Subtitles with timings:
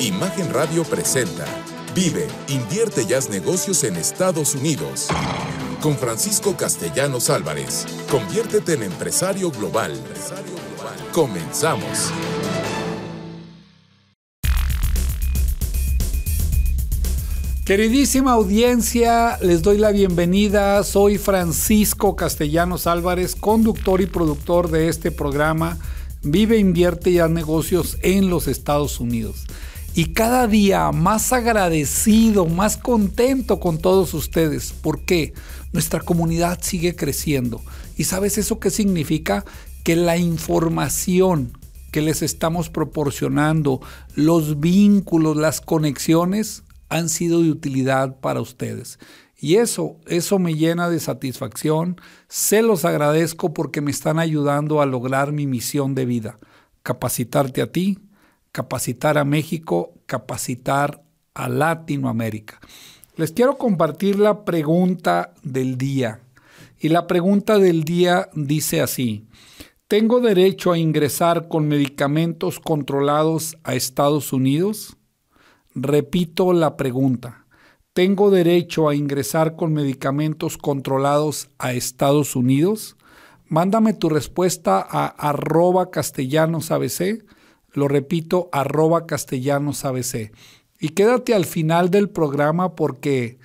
[0.00, 1.46] Imagen Radio presenta
[1.94, 5.08] Vive, invierte y haz negocios en Estados Unidos.
[5.80, 7.86] Con Francisco Castellanos Álvarez.
[8.10, 9.92] Conviértete en empresario global.
[11.12, 12.12] Comenzamos.
[17.64, 20.84] Queridísima audiencia, les doy la bienvenida.
[20.84, 25.78] Soy Francisco Castellanos Álvarez, conductor y productor de este programa
[26.22, 29.46] Vive, invierte y haz negocios en los Estados Unidos.
[29.96, 34.74] Y cada día más agradecido, más contento con todos ustedes.
[34.74, 35.32] ¿Por qué?
[35.72, 37.62] Nuestra comunidad sigue creciendo.
[37.96, 39.46] ¿Y sabes eso qué significa?
[39.84, 41.56] Que la información
[41.92, 43.80] que les estamos proporcionando,
[44.14, 48.98] los vínculos, las conexiones, han sido de utilidad para ustedes.
[49.38, 51.98] Y eso, eso me llena de satisfacción.
[52.28, 56.38] Se los agradezco porque me están ayudando a lograr mi misión de vida.
[56.82, 57.98] Capacitarte a ti,
[58.56, 61.02] capacitar a México, capacitar
[61.34, 62.58] a Latinoamérica.
[63.14, 66.20] Les quiero compartir la pregunta del día.
[66.78, 69.26] Y la pregunta del día dice así.
[69.88, 74.96] ¿Tengo derecho a ingresar con medicamentos controlados a Estados Unidos?
[75.74, 77.44] Repito la pregunta.
[77.92, 82.96] ¿Tengo derecho a ingresar con medicamentos controlados a Estados Unidos?
[83.48, 87.35] Mándame tu respuesta a arroba castellanosabc.
[87.76, 90.32] Lo repito, arroba castellanosabc.
[90.80, 93.38] Y quédate al final del programa porque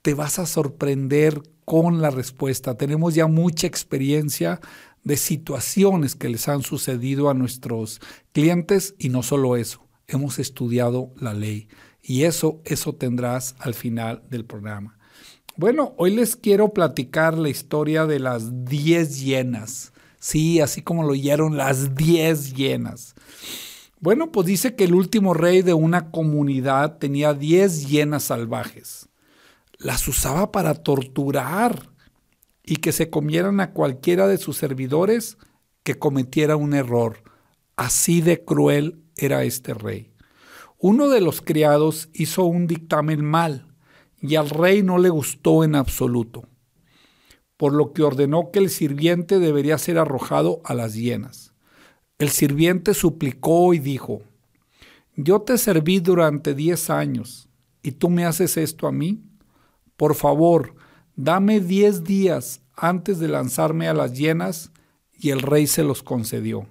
[0.00, 2.78] te vas a sorprender con la respuesta.
[2.78, 4.60] Tenemos ya mucha experiencia
[5.04, 8.00] de situaciones que les han sucedido a nuestros
[8.32, 11.68] clientes y no solo eso hemos estudiado la ley.
[12.02, 14.98] Y eso, eso tendrás al final del programa.
[15.56, 19.92] Bueno, hoy les quiero platicar la historia de las 10 llenas.
[20.18, 23.14] Sí, así como lo oyeron, las 10 llenas.
[24.00, 29.08] Bueno, pues dice que el último rey de una comunidad tenía 10 llenas salvajes.
[29.78, 31.90] Las usaba para torturar
[32.62, 35.38] y que se comieran a cualquiera de sus servidores
[35.82, 37.22] que cometiera un error.
[37.76, 40.12] Así de cruel era este rey.
[40.78, 43.74] Uno de los criados hizo un dictamen mal
[44.20, 46.48] y al rey no le gustó en absoluto,
[47.56, 51.52] por lo que ordenó que el sirviente debería ser arrojado a las hienas.
[52.18, 54.22] El sirviente suplicó y dijo,
[55.16, 57.48] Yo te serví durante diez años
[57.82, 59.22] y tú me haces esto a mí.
[59.96, 60.74] Por favor,
[61.14, 64.70] dame diez días antes de lanzarme a las hienas
[65.12, 66.66] y el rey se los concedió.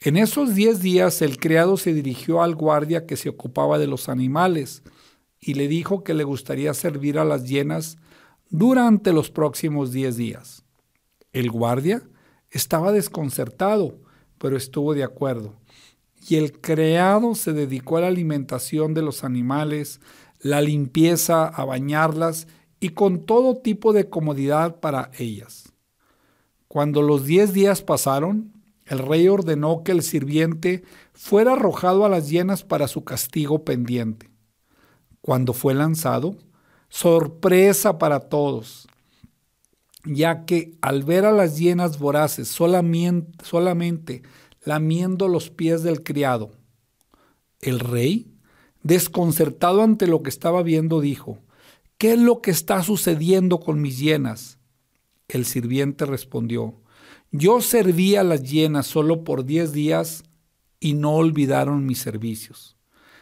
[0.00, 4.08] En esos diez días el criado se dirigió al guardia que se ocupaba de los
[4.08, 4.82] animales
[5.40, 7.98] y le dijo que le gustaría servir a las hienas
[8.50, 10.64] durante los próximos diez días.
[11.32, 12.02] El guardia
[12.50, 13.98] estaba desconcertado,
[14.38, 15.54] pero estuvo de acuerdo.
[16.28, 20.00] Y el criado se dedicó a la alimentación de los animales,
[20.40, 22.48] la limpieza, a bañarlas
[22.80, 25.72] y con todo tipo de comodidad para ellas.
[26.68, 28.52] Cuando los diez días pasaron,
[28.86, 34.30] el rey ordenó que el sirviente fuera arrojado a las hienas para su castigo pendiente.
[35.20, 36.36] Cuando fue lanzado,
[36.88, 38.88] sorpresa para todos,
[40.04, 44.22] ya que al ver a las hienas voraces solamente,
[44.64, 46.52] lamiendo los pies del criado,
[47.60, 48.32] el rey,
[48.82, 51.38] desconcertado ante lo que estaba viendo, dijo,
[51.98, 54.58] ¿qué es lo que está sucediendo con mis hienas?
[55.28, 56.80] El sirviente respondió,
[57.32, 60.22] yo serví a las llenas solo por diez días
[60.78, 62.76] y no olvidaron mis servicios.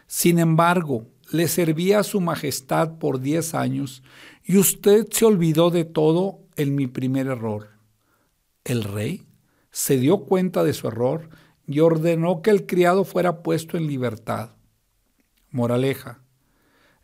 [0.06, 4.02] Sin embargo, le serví a su majestad por diez años
[4.44, 7.70] y usted se olvidó de todo en mi primer error.
[8.64, 9.26] El rey
[9.70, 11.28] se dio cuenta de su error
[11.66, 14.50] y ordenó que el criado fuera puesto en libertad.
[15.50, 16.22] Moraleja.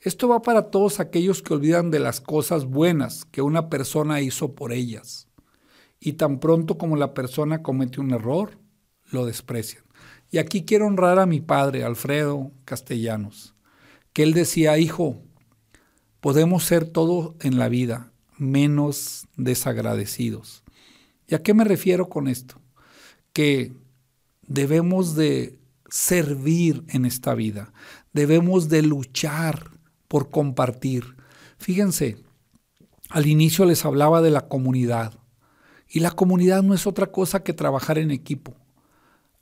[0.01, 4.55] Esto va para todos aquellos que olvidan de las cosas buenas que una persona hizo
[4.55, 5.29] por ellas
[6.01, 8.59] y tan pronto como la persona comete un error,
[9.11, 9.85] lo desprecian.
[10.31, 13.55] Y aquí quiero honrar a mi padre, Alfredo Castellanos,
[14.13, 15.23] que él decía, hijo,
[16.21, 20.63] podemos ser todo en la vida menos desagradecidos.
[21.27, 22.61] ¿Y a qué me refiero con esto?
[23.33, 23.73] Que
[24.47, 25.59] debemos de
[25.89, 27.73] servir en esta vida,
[28.13, 29.71] debemos de luchar
[30.09, 31.17] por compartir.
[31.59, 32.17] Fíjense,
[33.11, 35.15] al inicio les hablaba de la comunidad.
[35.89, 38.55] Y la comunidad no es otra cosa que trabajar en equipo.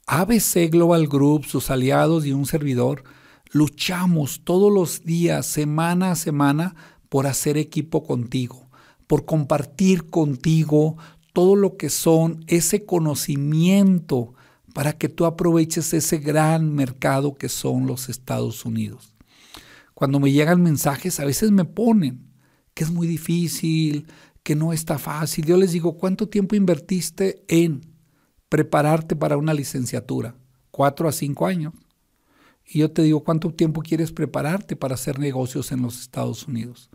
[0.06, 3.04] ABC Global Group, sus aliados y un servidor,
[3.50, 6.74] luchamos todos los días, semana a semana,
[7.08, 8.68] por hacer equipo contigo,
[9.06, 10.96] por compartir contigo
[11.32, 14.34] todo lo que son ese conocimiento
[14.74, 19.14] para que tú aproveches ese gran mercado que son los Estados Unidos.
[19.94, 22.28] Cuando me llegan mensajes, a veces me ponen
[22.74, 24.06] que es muy difícil,
[24.44, 25.44] que no está fácil.
[25.44, 27.80] Yo les digo, ¿cuánto tiempo invertiste en
[28.48, 30.36] prepararte para una licenciatura?
[30.70, 31.74] Cuatro a cinco años.
[32.70, 36.90] Y yo te digo, ¿cuánto tiempo quieres prepararte para hacer negocios en los Estados Unidos?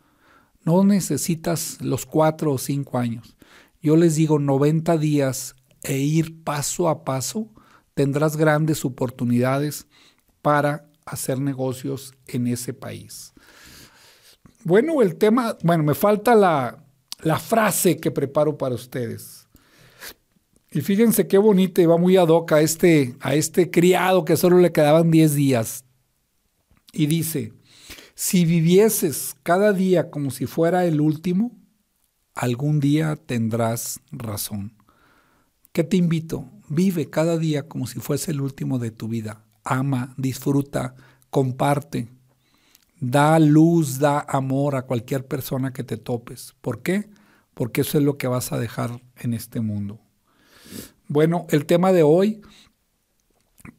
[0.64, 3.36] No necesitas los cuatro o cinco años.
[3.81, 7.50] Yo les digo 90 días e ir paso a paso,
[7.96, 9.88] tendrás grandes oportunidades
[10.44, 13.34] para hacer negocios en ese país.
[14.64, 16.86] Bueno, el tema, bueno, me falta la,
[17.24, 19.43] la frase que preparo para ustedes.
[20.74, 24.58] Y fíjense qué bonita y va muy ad a este, a este criado que solo
[24.58, 25.86] le quedaban 10 días.
[26.92, 27.54] Y dice,
[28.16, 31.52] si vivieses cada día como si fuera el último,
[32.34, 34.74] algún día tendrás razón.
[35.74, 36.50] ¿Qué te invito?
[36.70, 39.46] Vive cada día como si fuese el último de tu vida.
[39.64, 40.96] Ama, disfruta,
[41.30, 42.10] comparte.
[43.00, 46.56] Da luz, da amor a cualquier persona que te topes.
[46.62, 47.12] ¿Por qué?
[47.54, 50.02] Porque eso es lo que vas a dejar en este mundo.
[51.07, 52.41] Bueno, el tema de hoy,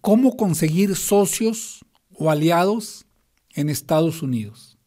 [0.01, 3.07] ¿cómo conseguir socios o aliados
[3.55, 4.79] en Estados Unidos?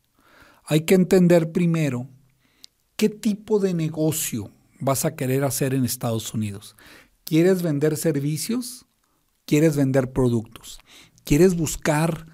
[0.64, 2.08] Hay que entender primero
[2.96, 6.76] qué tipo de negocio vas a querer hacer en Estados Unidos.
[7.24, 8.86] ¿Quieres vender servicios?
[9.46, 10.80] ¿Quieres vender productos?
[11.24, 12.28] ¿Quieres buscar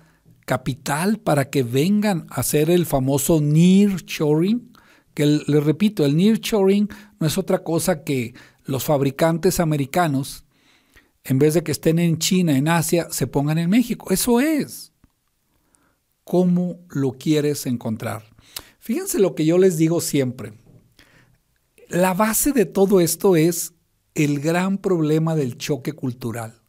[0.45, 4.73] capital para que vengan a hacer el famoso nearshoring?
[5.13, 6.89] Que les repito, el nearshoring
[7.19, 8.33] no es otra cosa que
[8.65, 10.45] los fabricantes americanos,
[11.23, 14.11] en vez de que estén en China, en Asia, se pongan en México.
[14.11, 14.91] Eso es.
[16.23, 18.23] ¿Cómo lo quieres encontrar?
[18.79, 20.53] Fíjense lo que yo les digo siempre.
[21.89, 23.73] La base de todo esto es
[24.15, 26.61] el gran problema del choque cultural.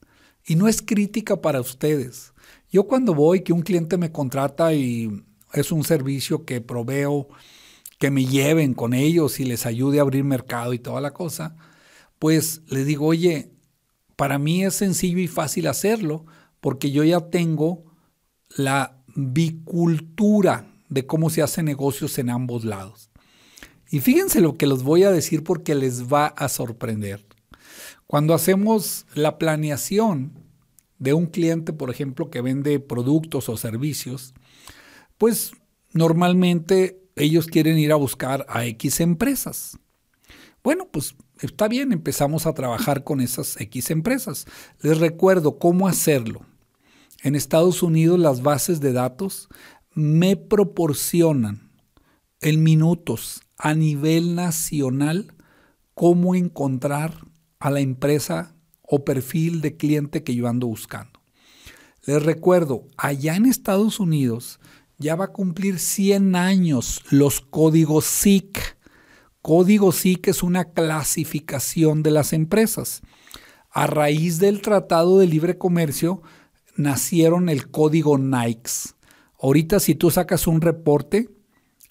[0.46, 2.32] Y no es crítica para ustedes.
[2.70, 7.28] Yo cuando voy, que un cliente me contrata y es un servicio que proveo,
[7.98, 11.56] que me lleven con ellos y les ayude a abrir mercado y toda la cosa,
[12.24, 13.50] pues le digo, oye,
[14.16, 16.24] para mí es sencillo y fácil hacerlo
[16.62, 17.84] porque yo ya tengo
[18.48, 23.10] la bicultura de cómo se hacen negocios en ambos lados.
[23.90, 27.26] Y fíjense lo que les voy a decir porque les va a sorprender.
[28.06, 30.32] Cuando hacemos la planeación
[30.98, 34.32] de un cliente, por ejemplo, que vende productos o servicios,
[35.18, 35.52] pues
[35.92, 39.78] normalmente ellos quieren ir a buscar a X empresas.
[40.62, 44.46] Bueno, pues está bien, empezamos a trabajar con esas X empresas.
[44.80, 46.42] Les recuerdo cómo hacerlo.
[47.22, 49.48] En Estados Unidos las bases de datos
[49.94, 51.70] me proporcionan
[52.40, 55.34] en minutos a nivel nacional
[55.94, 57.26] cómo encontrar
[57.58, 61.20] a la empresa o perfil de cliente que yo ando buscando.
[62.04, 64.60] Les recuerdo, allá en Estados Unidos
[64.98, 68.73] ya va a cumplir 100 años los códigos SIC
[69.44, 73.02] Código SIC es una clasificación de las empresas.
[73.70, 76.22] A raíz del Tratado de Libre Comercio
[76.78, 78.94] nacieron el código NICE.
[79.38, 81.28] Ahorita si tú sacas un reporte,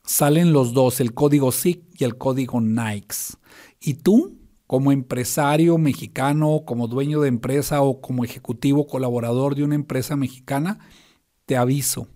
[0.04, 3.36] salen los dos, el código SIC y el código NICE.
[3.80, 4.36] Y tú,
[4.66, 10.80] como empresario mexicano, como dueño de empresa o como ejecutivo colaborador de una empresa mexicana,
[11.46, 12.08] te aviso,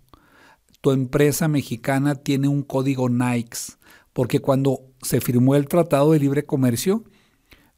[0.82, 3.74] tu empresa mexicana tiene un código NICE
[4.13, 7.04] porque cuando se firmó el Tratado de Libre Comercio,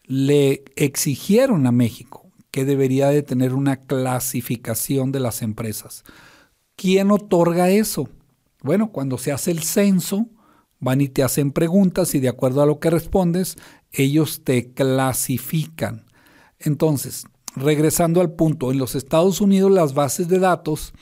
[0.04, 6.04] le exigieron a México que debería de tener una clasificación de las empresas.
[6.76, 8.10] ¿Quién otorga eso?
[8.64, 10.28] Bueno, cuando se hace el censo,
[10.80, 13.58] van y te hacen preguntas y de acuerdo a lo que respondes,
[13.92, 16.06] ellos te clasifican.
[16.58, 20.94] Entonces, regresando al punto, en los Estados Unidos las bases de datos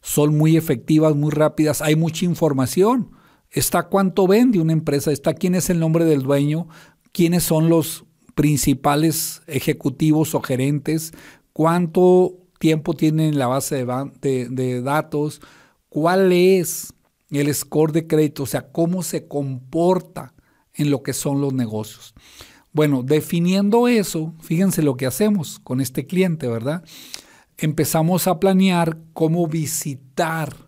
[0.00, 3.10] son muy efectivas, muy rápidas, hay mucha información.
[3.50, 6.68] Está cuánto vende una empresa, está quién es el nombre del dueño,
[7.12, 11.12] quiénes son los principales ejecutivos o gerentes,
[11.52, 15.40] cuánto tiempo tienen la base de, de, datos,
[15.88, 16.92] cuál es
[17.30, 20.34] el score de crédito, o sea, cómo se comporta
[20.74, 22.14] en lo que son los negocios.
[22.72, 26.84] Bueno, definiendo eso, fíjense lo que hacemos con este cliente, ¿verdad?
[27.56, 30.67] Empezamos a planear cómo visitar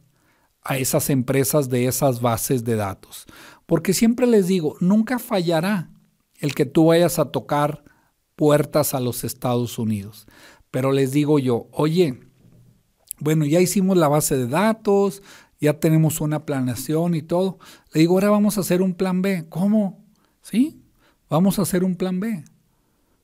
[0.70, 3.26] a esas empresas de esas bases de datos.
[3.66, 5.90] Porque siempre les digo, nunca fallará
[6.38, 7.82] el que tú vayas a tocar
[8.36, 10.28] puertas a los Estados Unidos.
[10.70, 12.20] Pero les digo yo, oye,
[13.18, 15.24] bueno, ya hicimos la base de datos,
[15.60, 17.58] ya tenemos una planeación y todo.
[17.92, 19.46] Le digo, ahora vamos a hacer un plan B.
[19.48, 20.04] ¿Cómo?
[20.40, 20.84] ¿Sí?
[21.28, 22.44] Vamos a hacer un plan B.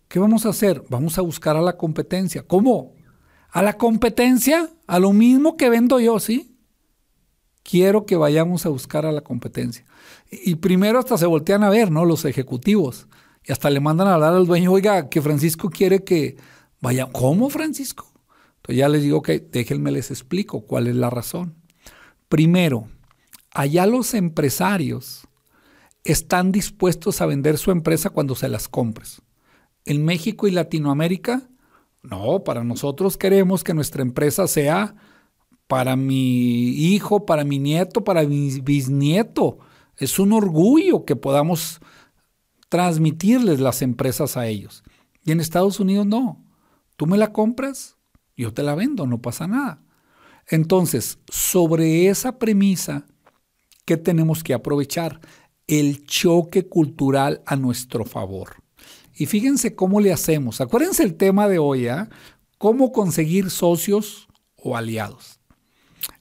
[0.08, 0.82] ¿Qué vamos a hacer?
[0.90, 2.42] Vamos a buscar a la competencia.
[2.42, 2.94] ¿Cómo?
[3.50, 4.68] ¿A la competencia?
[4.88, 6.55] ¿A lo mismo que vendo yo, sí?
[7.68, 9.84] Quiero que vayamos a buscar a la competencia.
[10.30, 12.04] Y primero hasta se voltean a ver, ¿no?
[12.04, 13.08] Los ejecutivos.
[13.42, 16.36] Y hasta le mandan a hablar al dueño, oiga, que Francisco quiere que
[16.80, 17.08] vaya.
[17.10, 18.12] ¿Cómo, Francisco?
[18.56, 21.54] Entonces ya les digo, ok, déjenme les explico cuál es la razón.
[22.28, 22.88] Primero,
[23.50, 25.26] allá los empresarios
[26.04, 29.22] están dispuestos a vender su empresa cuando se las compres
[29.86, 31.48] en México y Latinoamérica?
[32.02, 34.94] No, para nosotros queremos que nuestra empresa sea
[35.66, 39.58] para mi hijo, para mi nieto, para mi bisnieto.
[39.96, 41.80] Es un orgullo que podamos
[42.68, 44.82] transmitirles las empresas a ellos.
[45.24, 46.44] Y en Estados Unidos no.
[46.96, 47.96] Tú me la compras,
[48.36, 49.82] yo te la vendo, no pasa nada.
[50.48, 53.06] Entonces, sobre esa premisa,
[53.84, 55.20] ¿qué tenemos que aprovechar?
[55.66, 58.62] El choque cultural a nuestro favor.
[59.14, 60.60] Y fíjense cómo le hacemos.
[60.60, 62.08] Acuérdense el tema de hoy, ¿ah?
[62.58, 65.40] ¿Cómo conseguir socios o aliados?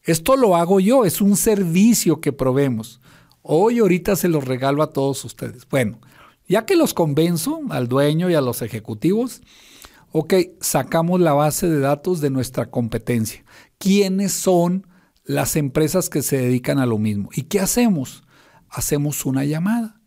[0.06, 3.02] Esto lo hago yo, es un servicio que probemos.
[3.42, 5.68] Hoy ahorita se los regalo a todos ustedes.
[5.68, 6.00] Bueno,
[6.48, 9.42] ya que los convenzo al dueño y a los ejecutivos,
[10.12, 13.44] ok, sacamos la base de datos de nuestra competencia.
[13.80, 14.86] ¿Quiénes son
[15.24, 17.30] las empresas que se dedican a lo mismo?
[17.34, 18.24] ¿Y qué hacemos?
[18.70, 20.00] Hacemos una llamada.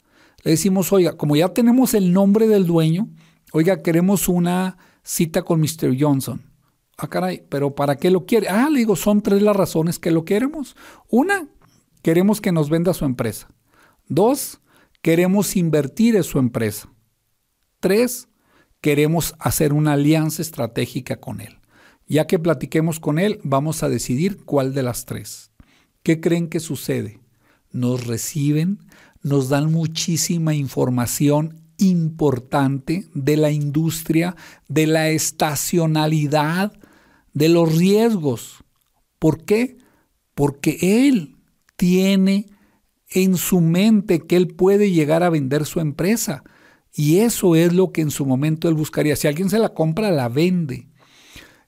[0.45, 3.09] Le decimos, oiga, como ya tenemos el nombre del dueño,
[3.53, 5.97] oiga, queremos una cita con Mr.
[5.99, 6.48] Johnson.
[7.01, 8.49] Ah, caray, pero ¿para qué lo quiere?
[8.49, 10.77] Ah, le digo, son tres las razones que lo queremos.
[11.09, 11.49] Una,
[12.03, 13.49] queremos que nos venda su empresa.
[14.09, 14.61] Dos,
[15.01, 16.93] queremos invertir en su empresa.
[17.79, 18.29] Tres,
[18.81, 21.61] queremos hacer una alianza estratégica con él.
[22.09, 25.53] Ya que platiquemos con él, vamos a decidir cuál de las tres.
[26.03, 27.21] ¿Qué creen que sucede?
[27.71, 28.81] Nos reciben,
[29.23, 34.35] nos dan muchísima información importante de la industria,
[34.69, 36.73] de la estacionalidad,
[37.39, 38.65] de los riesgos.
[39.21, 39.79] ¿Por qué?
[40.35, 41.37] Porque él
[41.77, 42.47] tiene
[43.11, 46.43] en su mente que él puede llegar a vender su empresa.
[46.93, 49.15] Y eso es lo que en su momento él buscaría.
[49.15, 50.89] Si alguien se la compra, la vende.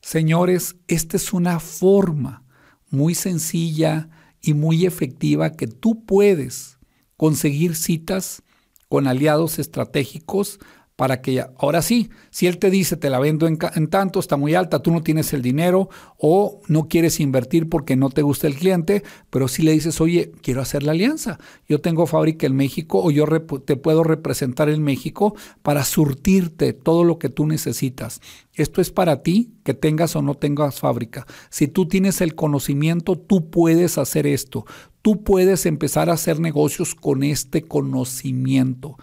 [0.02, 2.44] Señores, esta es una forma
[2.88, 4.08] muy sencilla
[4.42, 6.78] y muy efectiva que tú puedes
[7.16, 8.42] conseguir citas
[8.88, 10.58] con aliados estratégicos
[11.00, 13.56] para que ahora sí, si él te dice te la vendo en,
[13.88, 15.88] tanto, está muy alta, tú no tienes el dinero
[16.18, 20.30] o no quieres invertir porque no te gusta el cliente, pero si le dices, oye,
[20.42, 23.24] quiero hacer la alianza, yo tengo fábrica en México o yo
[23.64, 28.20] te puedo representar en México para surtirte todo lo que tú necesitas.
[28.52, 31.26] Esto es para ti, que tengas o no tengas fábrica.
[31.48, 34.66] Si tú tienes el conocimiento, tú puedes hacer esto.
[35.00, 38.98] Tú puedes empezar a hacer negocios con este conocimiento.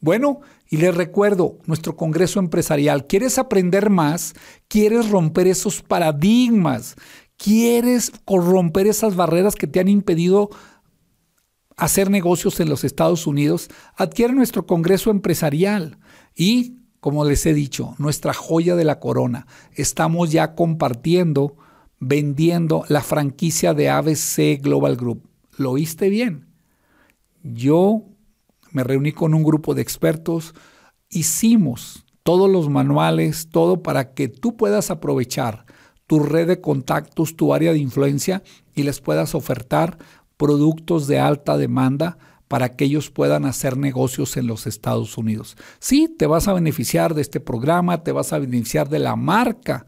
[0.00, 4.34] Bueno, y les recuerdo, nuestro Congreso Empresarial, ¿quieres aprender más?
[4.68, 6.96] ¿Quieres romper esos paradigmas?
[7.36, 10.50] ¿Quieres romper esas barreras que te han impedido
[11.76, 13.68] hacer negocios en los Estados Unidos?
[13.96, 15.98] Adquiere nuestro Congreso Empresarial
[16.34, 19.46] y, como les he dicho, nuestra joya de la corona.
[19.74, 21.56] Estamos ya compartiendo,
[22.00, 25.28] vendiendo la franquicia de ABC Global Group.
[25.58, 26.48] ¿Lo oíste bien?
[27.44, 28.02] Yo
[28.76, 30.54] me reuní con un grupo de expertos,
[31.08, 35.64] hicimos todos los manuales, todo para que tú puedas aprovechar
[36.06, 38.42] tu red de contactos, tu área de influencia
[38.74, 39.96] y les puedas ofertar
[40.36, 42.18] productos de alta demanda
[42.48, 45.56] para que ellos puedan hacer negocios en los Estados Unidos.
[45.78, 49.86] Sí, te vas a beneficiar de este programa, te vas a beneficiar de la marca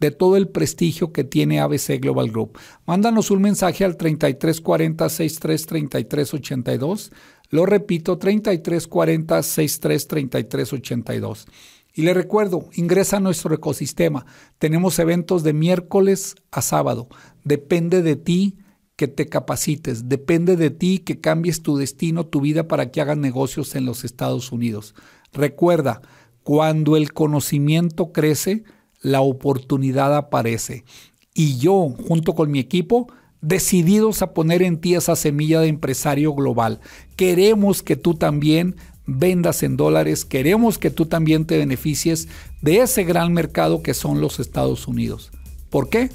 [0.00, 2.58] de todo el prestigio que tiene ABC Global Group.
[2.84, 7.12] Mándanos un mensaje al 3340 633382.
[7.50, 11.46] Lo repito, 3340 633382.
[11.94, 14.26] Y le recuerdo, ingresa a nuestro ecosistema.
[14.58, 17.08] Tenemos eventos de miércoles a sábado.
[17.44, 18.58] Depende de ti
[18.96, 20.08] que te capacites.
[20.08, 24.04] Depende de ti que cambies tu destino, tu vida para que hagas negocios en los
[24.04, 24.94] Estados Unidos.
[25.32, 26.02] Recuerda,
[26.42, 28.64] cuando el conocimiento crece,
[29.00, 30.84] la oportunidad aparece.
[31.32, 33.06] Y yo, junto con mi equipo,
[33.44, 36.80] decididos a poner en ti esa semilla de empresario global.
[37.14, 42.28] Queremos que tú también vendas en dólares, queremos que tú también te beneficies
[42.62, 45.30] de ese gran mercado que son los Estados Unidos.
[45.68, 46.10] ¿Por qué?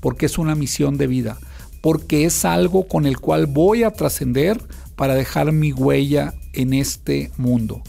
[0.00, 1.38] Porque es una misión de vida,
[1.80, 4.60] porque es algo con el cual voy a trascender
[4.94, 7.80] para dejar mi huella en este mundo.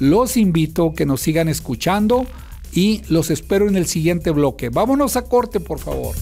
[0.00, 2.26] Los invito a que nos sigan escuchando
[2.72, 4.70] y los espero en el siguiente bloque.
[4.70, 6.16] Vámonos a corte, por favor.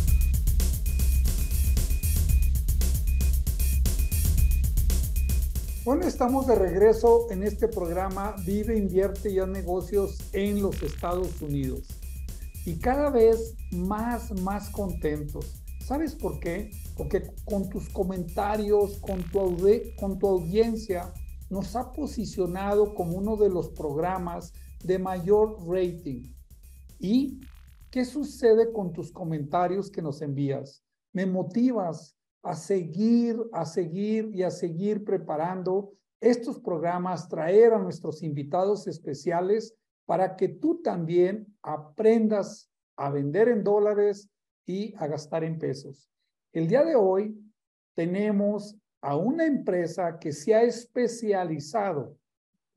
[5.89, 11.41] Bueno, estamos de regreso en este programa Vive, invierte y haz negocios en los Estados
[11.41, 11.89] Unidos.
[12.67, 15.63] Y cada vez más, más contentos.
[15.81, 16.69] ¿Sabes por qué?
[16.95, 19.57] Porque con tus comentarios, con tu,
[19.99, 21.11] con tu audiencia,
[21.49, 24.53] nos ha posicionado como uno de los programas
[24.85, 26.35] de mayor rating.
[26.99, 27.41] ¿Y
[27.91, 30.85] qué sucede con tus comentarios que nos envías?
[31.15, 32.18] Me motivas,
[32.49, 39.75] a seguir, a seguir y a seguir preparando estos programas, traer a nuestros invitados especiales
[40.07, 44.31] para que tú también aprendas a vender en dólares
[44.65, 46.09] y a gastar en pesos.
[46.51, 47.39] El día de hoy
[47.95, 52.17] tenemos a una empresa que se ha especializado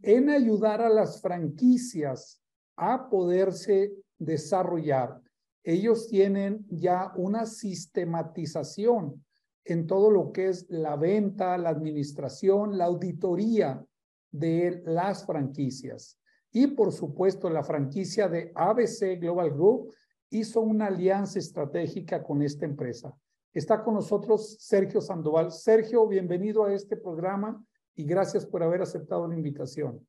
[0.02, 2.42] en ayudar a las franquicias
[2.76, 5.22] a poderse desarrollar.
[5.64, 9.24] Ellos tienen ya una sistematización
[9.66, 13.86] en todo lo que es la venta, la administración, la auditoría
[14.32, 16.18] de las franquicias.
[16.52, 19.94] Y por supuesto, la franquicia de ABC Global Group
[20.30, 23.16] hizo una alianza estratégica con esta empresa.
[23.54, 25.52] Está con nosotros Sergio Sandoval.
[25.52, 27.64] Sergio, bienvenido a este programa
[27.96, 30.06] y gracias por haber aceptado la invitación.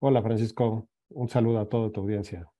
[0.00, 0.86] Hola, Francisco.
[1.08, 2.50] Un saludo a toda tu audiencia.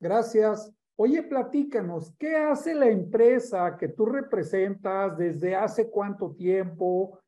[0.00, 0.72] Gracias.
[0.96, 5.18] Oye, platícanos, ¿qué hace la empresa que tú representas?
[5.18, 7.18] ¿Desde hace cuánto tiempo?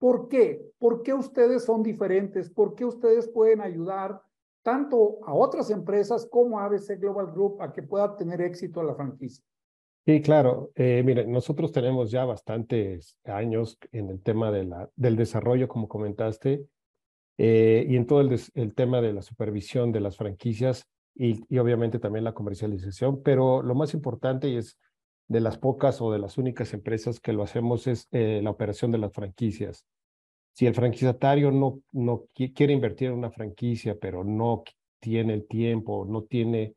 [0.00, 0.72] ¿Por qué?
[0.78, 2.50] ¿Por qué ustedes son diferentes?
[2.50, 4.20] ¿Por qué ustedes pueden ayudar
[4.64, 8.96] tanto a otras empresas como a ABC Global Group a que pueda tener éxito la
[8.96, 9.44] franquicia?
[10.04, 10.72] Sí, claro.
[10.74, 15.86] Eh, mire, nosotros tenemos ya bastantes años en el tema de la, del desarrollo, como
[15.86, 16.66] comentaste,
[17.38, 22.24] eh, y en todo el tema de la supervisión de las franquicias y, obviamente también
[22.24, 24.78] la comercialización, pero lo más importante y es
[25.28, 28.90] de las pocas o de las únicas empresas que lo hacemos es eh, la operación
[28.90, 29.86] de las franquicias.
[30.52, 34.62] Si el franquiciatario no, no quiere invertir en una franquicia, pero no
[35.00, 36.74] tiene el tiempo, no tiene,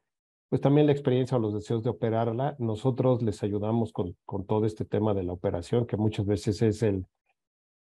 [0.50, 4.65] pues también la experiencia o los deseos de operarla, nosotros les ayudamos con, con todo
[4.65, 7.06] este tema de la operación, que muchas veces es el,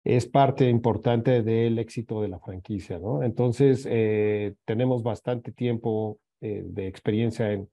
[0.05, 3.23] es parte importante del éxito de la franquicia, ¿no?
[3.23, 7.71] Entonces, eh, tenemos bastante tiempo eh, de experiencia en,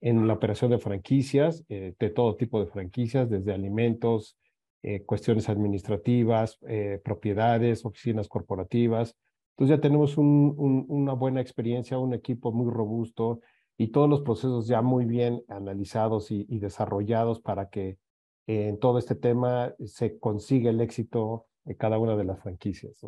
[0.00, 4.38] en la operación de franquicias, eh, de todo tipo de franquicias, desde alimentos,
[4.84, 6.60] eh, cuestiones administrativas,
[7.02, 9.16] propiedades, oficinas corporativas.
[9.56, 10.54] Entonces ya tenemos un,
[10.88, 13.40] una buena experiencia, un equipo muy robusto
[13.76, 17.98] y todos los procesos ya muy bien analizados y, desarrollados para que
[18.46, 23.04] en todo este tema se consiga el éxito de cada una de las franquicias.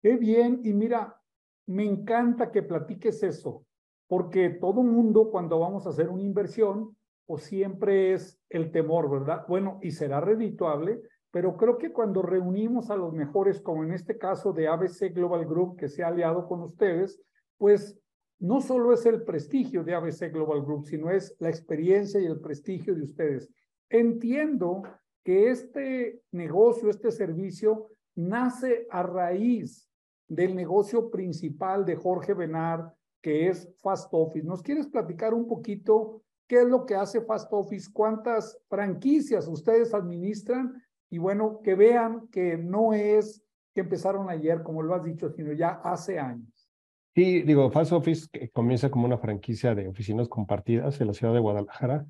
[0.00, 1.20] Qué bien, y mira,
[1.66, 3.64] me encanta que platiques eso,
[4.12, 6.94] porque todo mundo cuando vamos a hacer una inversión,
[7.24, 9.46] pues siempre es el temor, ¿verdad?
[9.48, 14.18] Bueno, y será redituable, pero creo que cuando reunimos a los mejores, como en este
[14.18, 17.22] caso de ABC Global Group, que se ha aliado con ustedes,
[17.56, 17.98] pues
[18.38, 22.38] no solo es el prestigio de ABC Global Group, sino es la experiencia y el
[22.38, 23.50] prestigio de ustedes.
[23.88, 24.82] Entiendo
[25.24, 29.88] que este negocio, este servicio, nace a raíz
[30.28, 32.92] del negocio principal de Jorge Benar,
[33.22, 34.46] que es Fast Office.
[34.46, 37.90] ¿Nos quieres platicar un poquito qué es lo que hace Fast Office?
[37.92, 40.74] ¿Cuántas franquicias ustedes administran?
[41.08, 43.42] Y bueno, que vean que no es
[43.74, 46.68] que empezaron ayer, como lo has dicho, sino ya hace años.
[47.14, 51.40] Sí, digo, Fast Office comienza como una franquicia de oficinas compartidas en la ciudad de
[51.40, 52.06] Guadalajara,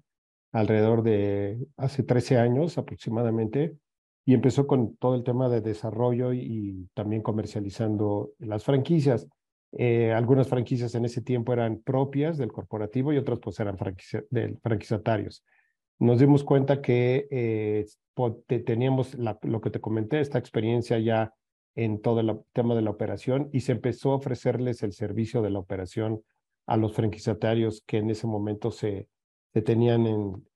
[0.53, 3.77] alrededor de hace 13 años aproximadamente,
[4.25, 9.27] y empezó con todo el tema de desarrollo y también comercializando las franquicias.
[9.73, 13.77] Eh, algunas franquicias en ese tiempo eran propias del corporativo y otras pues eran
[14.31, 15.45] del franquiciatarios.
[15.99, 17.87] Nos dimos cuenta que eh,
[18.67, 21.33] teníamos lo que te comenté, esta experiencia ya
[21.75, 25.51] en todo el tema de la operación y se empezó a ofrecerles el servicio de
[25.51, 26.23] la operación
[26.67, 29.09] a los franquiciatarios que en ese momento se,
[29.55, 30.47] se tenían en,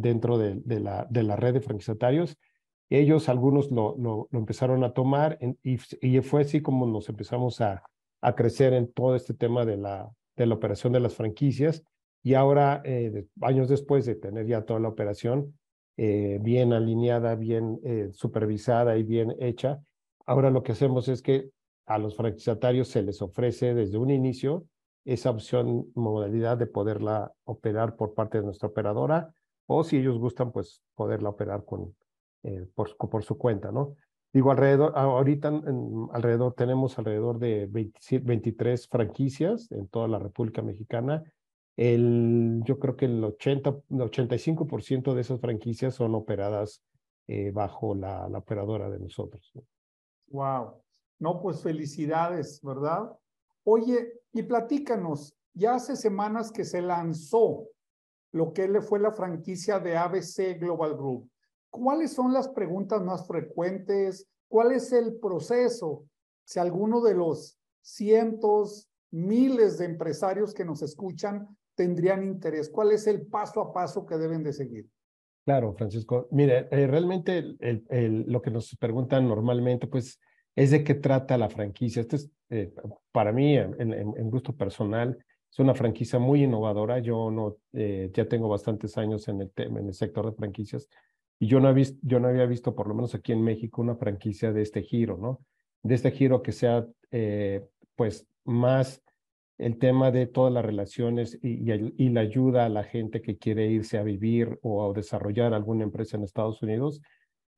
[0.00, 2.38] dentro de, la, de la red de franquiciatarios.
[2.88, 7.82] Ellos, algunos lo, lo, empezaron a tomar y, y fue así como nos empezamos a,
[8.20, 11.82] a crecer en todo este tema de la, de la operación de las franquicias.
[12.22, 15.58] Y ahora, eh, años después de tener ya toda la operación
[15.96, 19.80] eh, bien alineada, bien eh, supervisada y bien hecha,
[20.26, 21.50] ahora lo que hacemos es que
[21.86, 24.66] a los franquiciatarios se les ofrece desde un inicio
[25.04, 29.32] esa opción, modalidad de poderla operar por parte de nuestra operadora
[29.66, 31.96] o si ellos gustan, pues poderla operar con,
[32.74, 33.96] por, por su cuenta, ¿no?
[34.32, 35.48] Digo, alrededor, ahorita
[36.12, 41.24] alrededor tenemos alrededor de 23 franquicias en toda la República Mexicana.
[41.76, 46.82] El, yo creo que el 80, 85% de esas franquicias son operadas
[47.26, 49.52] eh, bajo la, la, operadora de nosotros.
[50.28, 50.80] Wow.
[51.18, 53.10] No, pues felicidades, ¿verdad?
[53.64, 57.66] Oye, y platícanos, ya hace semanas que se lanzó
[58.32, 61.30] lo que le fue la franquicia de ABC Global Group.
[61.70, 64.28] ¿Cuáles son las preguntas más frecuentes?
[64.48, 66.04] ¿Cuál es el proceso?
[66.44, 73.06] Si alguno de los cientos, miles de empresarios que nos escuchan tendrían interés, ¿cuál es
[73.06, 74.86] el paso a paso que deben de seguir?
[75.44, 76.28] Claro, Francisco.
[76.32, 77.56] Mire, eh, realmente
[78.00, 80.20] lo que nos preguntan normalmente, pues,
[80.54, 82.00] es de qué trata la franquicia.
[82.00, 82.74] Esto es, eh,
[83.12, 85.16] para mí, en, gusto personal,
[85.50, 86.98] es una franquicia muy innovadora.
[86.98, 90.88] Yo no, eh, ya tengo bastantes años en el, en el sector de franquicias
[91.40, 91.68] y yo no,
[92.28, 95.40] había visto, por lo menos aquí en México, una franquicia de este giro, ¿no?
[95.82, 96.86] De este giro que sea,
[97.96, 99.02] pues, más
[99.60, 103.98] el tema de todas las relaciones y, la ayuda a la gente que quiere irse
[103.98, 107.00] a vivir o a desarrollar alguna empresa en Estados Unidos.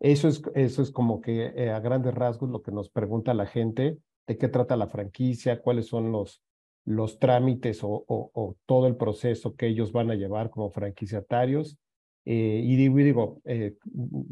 [0.00, 3.46] Eso es, eso es como que eh, a grandes rasgos lo que nos pregunta la
[3.46, 6.42] gente, de qué trata la franquicia, cuáles son los,
[6.84, 11.78] los trámites o, todo el proceso que ellos van a llevar como franquiciatarios.
[12.24, 13.76] Eh, y digo, digo eh,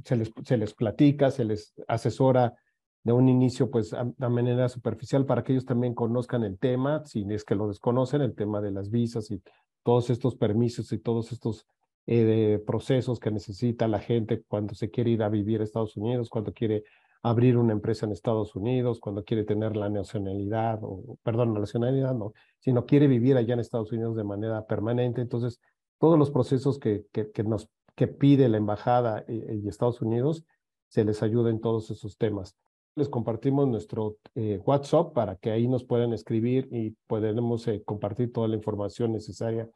[0.04, 2.54] se, les, se les platica, se les asesora
[3.02, 7.24] de un inicio, pues, a, manera superficial para que ellos también conozcan el tema, si
[7.30, 9.42] es que lo desconocen, el tema de las visas y
[9.82, 11.66] todos estos permisos y todos estos
[12.06, 16.28] eh, procesos que necesita la gente cuando se quiere ir a vivir a Estados Unidos,
[16.28, 16.84] cuando quiere
[17.22, 22.14] abrir una empresa en Estados Unidos, cuando quiere tener la nacionalidad, o perdón, la nacionalidad
[22.14, 25.20] no, sino quiere vivir allá en Estados Unidos de manera permanente.
[25.20, 25.60] Entonces,
[25.98, 27.68] todos los procesos que, que, que nos,
[28.00, 30.44] que pide la embajada y, eh, Estados Unidos,
[30.88, 32.56] se les ayuda en todos esos temas
[32.96, 38.32] les compartimos nuestro eh, WhatsApp para que ahí nos puedan escribir y podemos eh, compartir
[38.32, 39.68] toda la información necesaria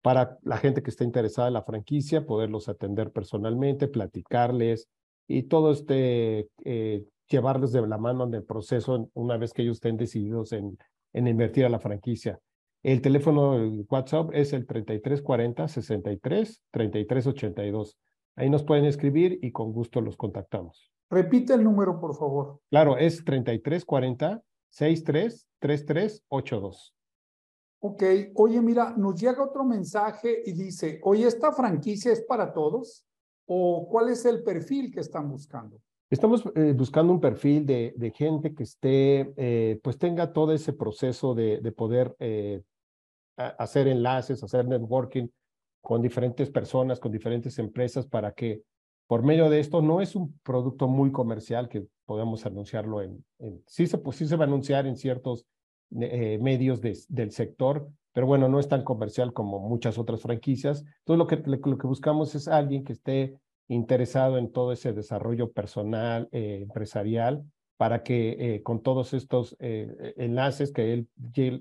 [0.00, 4.88] para la gente que esté interesada en la franquicia, poderlos atender personalmente, platicarles
[5.28, 9.76] y todo este, eh, llevarles de la mano en el proceso una vez que ellos
[9.76, 10.76] estén decididos en
[11.14, 12.40] invertir a la franquicia.
[12.82, 17.96] El teléfono el WhatsApp es el 3340 63 3382.
[18.34, 20.90] Ahí nos pueden escribir y con gusto los contactamos.
[21.08, 22.58] Repite el número, por favor.
[22.70, 26.92] Claro, es 3340 633382.
[27.84, 28.02] Ok,
[28.34, 33.04] oye, mira, nos llega otro mensaje y dice, oye, ¿esta franquicia es para todos?
[33.46, 35.78] ¿O cuál es el perfil que están buscando?
[36.10, 40.72] Estamos eh, buscando un perfil de, de gente que esté, eh, pues tenga todo ese
[40.72, 42.62] proceso de, de poder eh,
[43.36, 45.28] hacer enlaces, hacer networking
[45.80, 48.62] con diferentes personas, con diferentes empresas para que
[49.06, 53.24] por medio de esto no es un producto muy comercial que podamos anunciarlo en,
[53.66, 55.44] sí, se, pues, sí se va a anunciar en ciertos
[56.00, 60.84] eh, medios del sector, pero bueno, no es tan comercial como muchas otras franquicias.
[61.00, 65.52] Entonces lo que, lo que buscamos es alguien que esté interesado en todo ese desarrollo
[65.52, 67.44] personal, eh, empresarial,
[67.76, 71.08] para que eh, con todos estos enlaces que él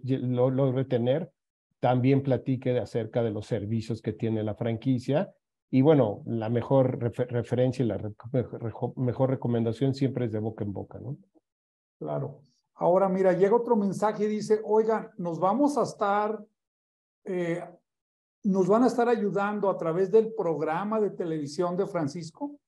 [0.06, 1.32] lo logre tener,
[1.82, 5.34] también platique acerca de los servicios que tiene la franquicia
[5.74, 7.98] y bueno, la mejor referencia y la
[8.98, 11.18] mejor recomendación siempre es de boca en boca, ¿no?
[11.98, 12.44] Claro.
[12.76, 16.44] Ahora, mira, llega otro mensaje y dice, oigan, nos vamos a estar,
[17.24, 17.64] eh,
[18.44, 22.60] nos van a estar ayudando a través del programa de televisión de Francisco.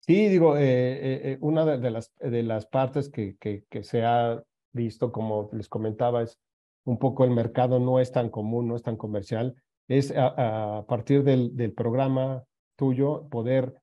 [0.00, 4.42] Sí, digo, eh, eh, una de, las, de las partes que, que, que se ha
[4.72, 6.40] visto, como les comentaba, es
[6.86, 9.54] un poco el mercado no es tan común, no es tan comercial
[9.88, 12.44] es a, partir del, programa
[12.76, 13.74] tuyo poder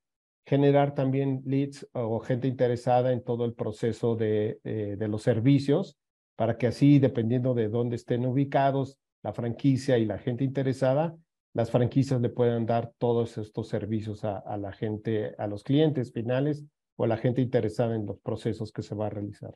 [0.45, 5.97] generar también leads o gente interesada en todo el proceso de, eh, de los servicios
[6.35, 11.15] para que así, dependiendo de dónde estén ubicados, la franquicia y la gente interesada,
[11.53, 16.11] las franquicias le puedan dar todos estos servicios a, a, la gente, a los clientes
[16.11, 16.65] finales
[16.97, 19.53] o a la gente interesada en los procesos que se va a realizar.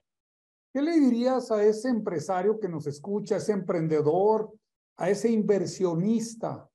[0.74, 4.54] ¿Qué le dirías a ese empresario que nos escucha, ese emprendedor
[4.98, 6.70] a ese inversionista,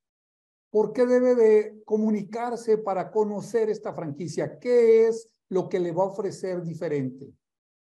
[0.70, 4.58] ¿por qué debe de comunicarse para conocer esta franquicia?
[4.58, 7.26] ¿Qué es lo que le va a ofrecer diferente?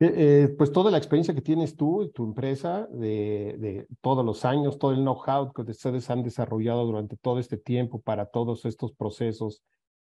[0.03, 4.25] Eh, eh, pues toda la experiencia que tienes tú y tu empresa de, de todos
[4.25, 8.65] los años, todo el know-how que ustedes han desarrollado durante todo este tiempo para todos
[8.65, 9.63] estos procesos,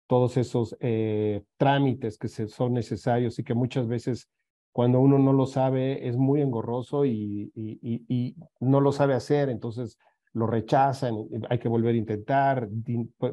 [0.08, 4.30] todos esos eh, trámites que se, son necesarios y que muchas veces
[4.72, 9.50] cuando uno no lo sabe es muy engorroso y, y, y no lo sabe hacer.
[9.50, 9.98] Entonces,
[10.34, 11.16] lo rechazan,
[11.50, 12.70] hay que volver a intentar,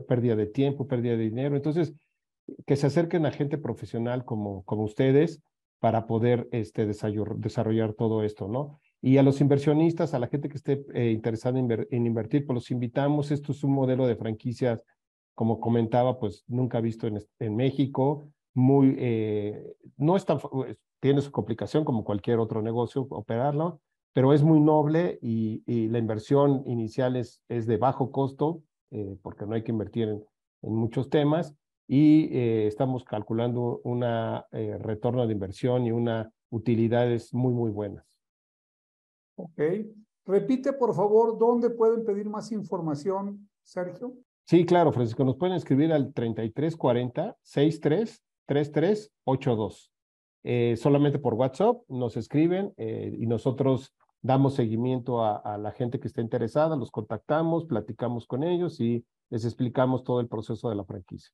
[0.09, 1.57] pérdida de tiempo, pérdida de dinero.
[1.57, 1.95] Entonces,
[2.67, 5.41] que se acerquen a gente profesional como, como ustedes
[5.81, 8.81] para poder este, desarrollar todo esto, ¿no?
[9.01, 12.71] Y a los inversionistas, a la gente que esté eh, interesada en, invertir, pues los
[12.73, 13.31] invitamos.
[13.31, 14.83] Esto es un modelo de franquicias,
[15.35, 18.29] como comentaba, pues nunca visto en, en México.
[18.55, 19.63] muy, eh,
[19.99, 20.39] no es tan,
[21.01, 23.81] tiene su complicación como cualquier otro negocio operarlo,
[24.13, 29.47] pero es muy noble y, la inversión inicial es, es de bajo costo, eh, porque
[29.47, 30.25] no hay que invertir en,
[30.63, 31.55] en muchos temas,
[31.87, 34.05] y eh, estamos calculando un
[34.51, 38.05] retorno de inversión y una utilidades muy, muy buenas.
[39.37, 39.63] Ok.
[40.27, 44.13] Repite, por favor, dónde pueden pedir más información, Sergio.
[44.45, 45.25] Sí, claro, Francisco.
[45.25, 49.91] Nos pueden escribir al 3340 633382.
[50.45, 56.01] Eh, solamente por WhatsApp nos escriben eh, y nosotros damos seguimiento a, a, la gente
[56.01, 60.77] que está interesada, los contactamos, platicamos con ellos y les explicamos todo el proceso de
[60.77, 61.33] la franquicia.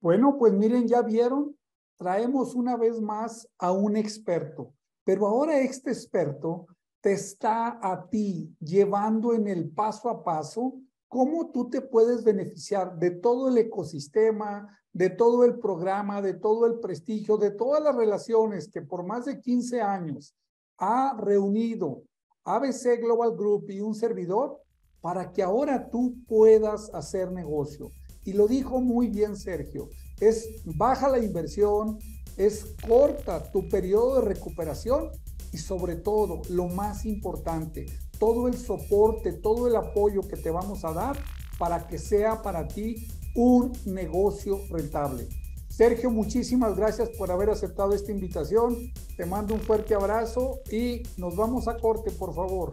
[0.00, 1.56] Bueno, pues miren, ya vieron,
[1.96, 4.72] traemos una vez más a un experto,
[5.04, 6.66] pero ahora este experto
[7.00, 10.74] te está a ti llevando en el paso a paso
[11.08, 16.66] cómo tú te puedes beneficiar de todo el ecosistema, de todo el programa, de todo
[16.66, 20.34] el prestigio, de todas las relaciones que por más de 15 años
[20.76, 22.02] ha reunido
[22.44, 24.60] ABC Global Group y un servidor
[25.00, 27.90] para que ahora tú puedas hacer negocio.
[28.24, 29.88] Y lo dijo muy bien Sergio,
[30.20, 31.98] es baja la inversión,
[32.36, 35.10] es corta tu periodo de recuperación
[35.52, 37.86] y sobre todo, lo más importante,
[38.18, 41.18] todo el soporte, todo el apoyo que te vamos a dar
[41.58, 45.28] para que sea para ti un negocio rentable.
[45.68, 48.92] Sergio, muchísimas gracias por haber aceptado esta invitación.
[49.16, 52.72] Te mando un fuerte abrazo y nos vamos a corte, por favor.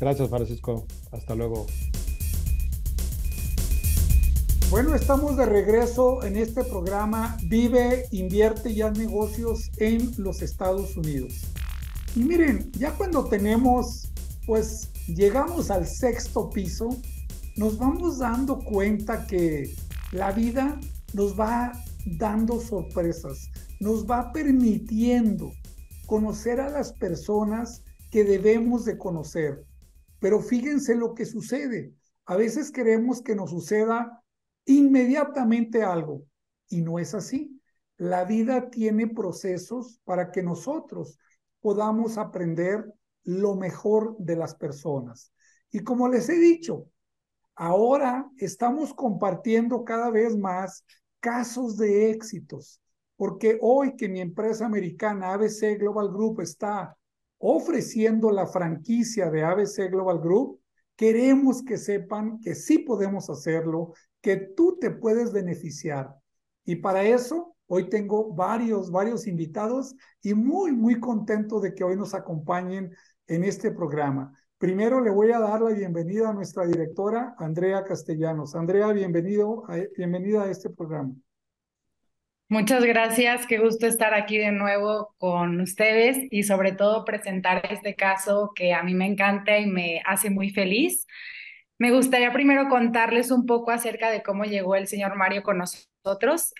[0.00, 0.84] Gracias, Francisco.
[1.12, 1.66] Hasta luego.
[4.70, 10.96] Bueno, estamos de regreso en este programa Vive, invierte y haz negocios en los Estados
[10.96, 11.42] Unidos.
[12.16, 14.09] Y miren, ya cuando tenemos,
[14.50, 16.88] pues llegamos al sexto piso,
[17.56, 19.72] nos vamos dando cuenta que
[20.10, 20.76] la vida
[21.14, 21.70] nos va
[22.18, 25.52] dando sorpresas, nos va permitiendo
[26.04, 29.64] conocer a las personas que debemos de conocer.
[30.18, 31.94] Pero fíjense lo que sucede.
[32.26, 34.20] A veces queremos que nos suceda
[34.64, 36.24] inmediatamente algo
[36.68, 37.56] y no es así.
[37.98, 41.20] La vida tiene procesos para que nosotros
[41.60, 42.92] podamos aprender
[43.24, 45.32] lo mejor de las personas.
[45.70, 46.86] Y como les he dicho,
[47.54, 50.84] ahora estamos compartiendo cada vez más
[51.20, 52.80] casos de éxitos,
[53.16, 56.96] porque hoy que mi empresa americana ABC Global Group está
[57.38, 60.60] ofreciendo la franquicia de ABC Global Group,
[60.96, 66.14] queremos que sepan que sí podemos hacerlo, que tú te puedes beneficiar.
[66.64, 71.94] Y para eso Hoy tengo varios, varios invitados y muy, muy contento de que hoy
[71.94, 72.92] nos acompañen
[73.30, 74.32] en este programa.
[74.58, 78.54] Primero le voy a dar la bienvenida a nuestra directora, Andrea Castellanos.
[78.54, 79.64] Andrea, bienvenido
[79.96, 81.14] bienvenida a este programa.
[82.48, 87.94] Muchas gracias, qué gusto estar aquí de nuevo con ustedes y sobre todo presentar este
[87.94, 91.06] caso que a mí me encanta y me hace muy feliz.
[91.78, 95.89] Me gustaría primero contarles un poco acerca de cómo llegó el señor Mario con nosotros.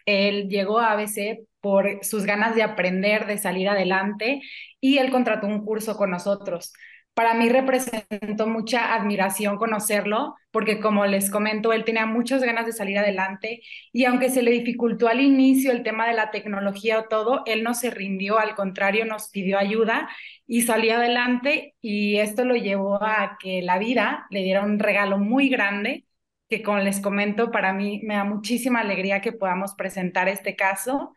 [0.07, 4.41] Él llegó a ABC por sus ganas de aprender, de salir adelante
[4.81, 6.73] y él contrató un curso con nosotros.
[7.15, 12.73] Para mí representó mucha admiración conocerlo, porque como les comento, él tenía muchas ganas de
[12.73, 13.61] salir adelante
[13.93, 17.63] y aunque se le dificultó al inicio el tema de la tecnología o todo, él
[17.63, 20.09] no se rindió, al contrario, nos pidió ayuda
[20.47, 25.19] y salió adelante y esto lo llevó a que la vida le diera un regalo
[25.19, 26.05] muy grande
[26.51, 31.15] que como les comento, para mí me da muchísima alegría que podamos presentar este caso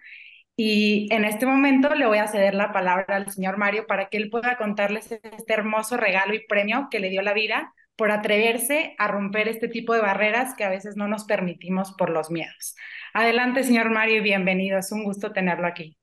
[0.56, 4.18] y en este momento le voy a ceder la palabra al señor Mario para que
[4.18, 8.96] él pueda contarles este hermoso regalo y premio que le dio la vida por atreverse
[9.00, 12.76] a romper este tipo de barreras que a veces no nos permitimos por los miedos.
[13.16, 14.78] Adelante, señor Mario, y bienvenido.
[14.78, 15.98] Es un gusto tenerlo aquí.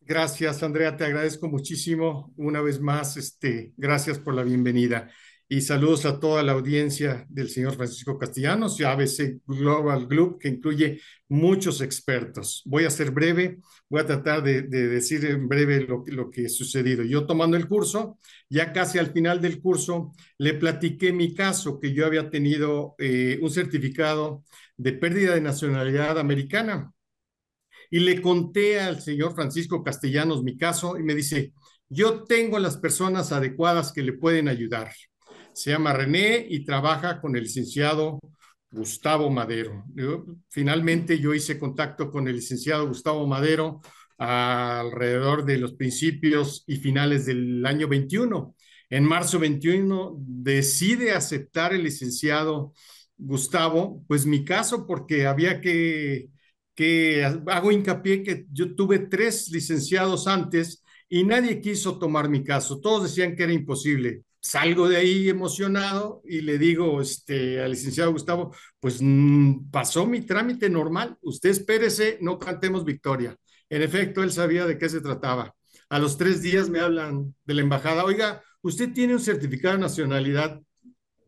[0.00, 0.96] Gracias, Andrea.
[0.96, 2.32] Te agradezco muchísimo.
[2.36, 5.10] Una vez más, este, gracias por la bienvenida
[5.50, 10.48] y saludos a toda la audiencia del señor Francisco Castellanos y ABC Global Group, que
[10.48, 12.62] incluye muchos expertos.
[12.66, 13.58] Voy a ser breve,
[13.88, 17.02] voy a tratar de, decir en breve lo, lo que ha sucedido.
[17.02, 18.18] Yo tomando el curso,
[18.50, 23.38] ya casi al final del curso, le platiqué mi caso, que yo había tenido eh,
[23.40, 24.44] un certificado
[24.76, 26.92] de pérdida de nacionalidad americana.
[27.90, 31.54] Y le conté al señor Francisco Castellanos mi caso y me dice,
[31.88, 34.90] yo tengo las personas adecuadas que le pueden ayudar
[35.58, 38.20] se llama René y trabaja con el licenciado
[38.70, 39.84] Gustavo Madero.
[40.48, 43.80] finalmente yo hice contacto con el licenciado Gustavo Madero
[44.18, 48.54] alrededor de los principios y finales del año 21.
[48.90, 52.72] En marzo 21 decide aceptar el licenciado
[53.16, 56.30] Gustavo, pues mi caso porque había que,
[56.74, 62.80] que hago hincapié que yo tuve tres licenciados antes y nadie quiso tomar mi caso.
[62.80, 64.22] Todos decían que era imposible.
[64.40, 70.20] Salgo de ahí emocionado y le digo este, al licenciado Gustavo, pues mm, pasó mi
[70.22, 73.36] trámite normal, usted espérese, no cantemos victoria.
[73.68, 75.54] En efecto, él sabía de qué se trataba.
[75.90, 79.80] A los tres días me hablan de la embajada, oiga, usted tiene un certificado de
[79.80, 80.60] nacionalidad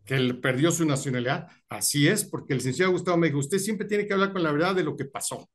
[0.05, 1.49] que él perdió su nacionalidad.
[1.69, 4.53] Así es, porque el licenciado Gustavo me dijo, usted siempre tiene que hablar con la
[4.53, 5.49] verdad de lo que pasó.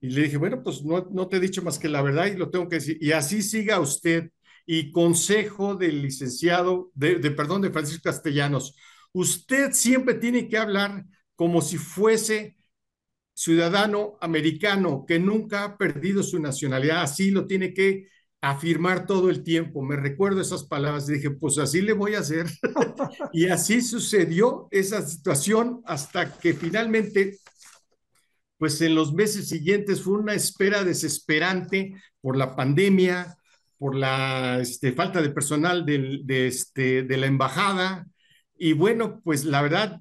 [0.00, 2.36] Y le dije, bueno, pues no, no te he dicho más que la verdad y
[2.36, 2.98] lo tengo que decir.
[3.00, 4.30] Y así siga usted.
[4.66, 8.74] Y consejo del licenciado, de, perdón, de Francisco Castellanos,
[9.12, 11.04] usted siempre tiene que hablar
[11.36, 12.56] como si fuese
[13.34, 18.08] ciudadano americano que nunca ha perdido su nacionalidad, así lo tiene que
[18.40, 19.82] afirmar todo el tiempo.
[19.82, 22.46] Me recuerdo esas palabras y dije, pues así le voy a hacer.
[23.32, 27.38] y así sucedió esa situación hasta que finalmente,
[28.58, 33.36] pues en los meses siguientes fue una espera desesperante por la pandemia,
[33.84, 35.84] por la este, falta de personal
[36.26, 38.06] este, de la embajada.
[38.56, 40.00] Y bueno, pues la verdad,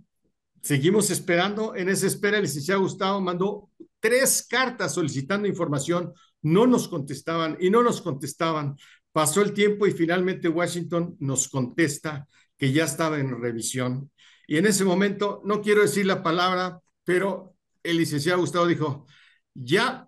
[0.62, 1.76] seguimos esperando.
[1.76, 3.70] En esa espera, el licenciado Gustavo mandó
[4.00, 8.78] tres cartas solicitando información no nos contestaban y no nos contestaban.
[9.12, 12.26] Pasó el tiempo y finalmente Washington nos contesta
[12.58, 14.10] que ya estaba en revisión.
[14.48, 19.08] Y en ese momento, no quiero decir la palabra, pero el licenciado Gustavo dijo,
[19.54, 20.08] ya,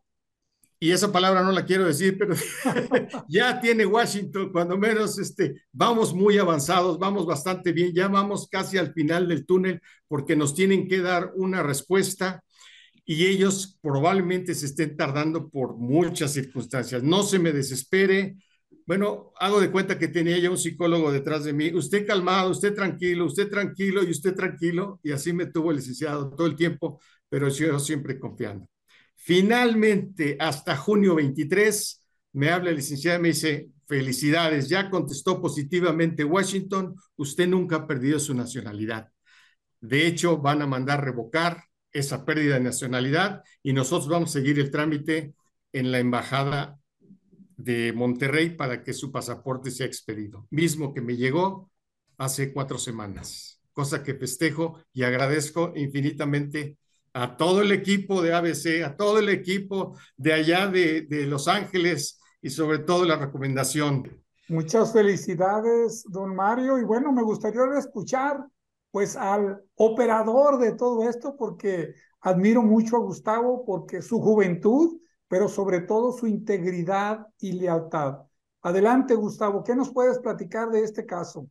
[0.80, 2.36] y esa palabra no la quiero decir, pero
[3.30, 8.78] ya tiene Washington, cuando menos, este, vamos muy avanzados, vamos bastante bien, ya vamos casi
[8.78, 12.44] al final del túnel porque nos tienen que dar una respuesta
[13.06, 17.04] y ellos probablemente se estén tardando por muchas circunstancias.
[17.04, 18.36] No se me desespere.
[18.88, 21.72] Bueno, hago de cuenta que tenía ya un psicólogo detrás de mí.
[21.74, 25.00] Usted calmado, usted tranquilo, usted tranquilo y usted tranquilo.
[25.04, 28.68] Y así me tuvo el licenciado todo el tiempo, pero yo siempre confiando.
[29.26, 32.00] Finalmente, hasta junio 23,
[32.34, 37.88] me habla el licenciado y me dice, felicidades, ya contestó positivamente Washington, usted nunca ha
[37.88, 39.10] perdido su nacionalidad.
[39.82, 44.60] De hecho, van a mandar revocar esa pérdida de nacionalidad y nosotros vamos a seguir
[44.60, 45.34] el trámite
[45.74, 46.78] en la embajada
[47.58, 51.72] de Monterrey para que su pasaporte sea expedido, mismo que me llegó
[52.20, 56.78] hace cuatro semanas, cosa que festejo y agradezco infinitamente
[57.16, 61.48] a todo el equipo de ABC, a todo el equipo de allá de, de Los
[61.48, 64.22] Ángeles y sobre todo la recomendación.
[64.50, 68.46] Muchas felicidades, don Mario, y bueno, me gustaría escuchar
[68.92, 75.00] pues al operador de todo esto, porque admiro mucho a Gustavo, porque su juventud,
[75.30, 78.20] pero sobre todo su integridad y lealtad.
[78.62, 81.48] Adelante, Gustavo, ¿qué nos puedes platicar de este caso?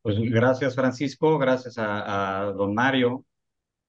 [0.00, 3.26] Pues gracias, Francisco, gracias a, don Mario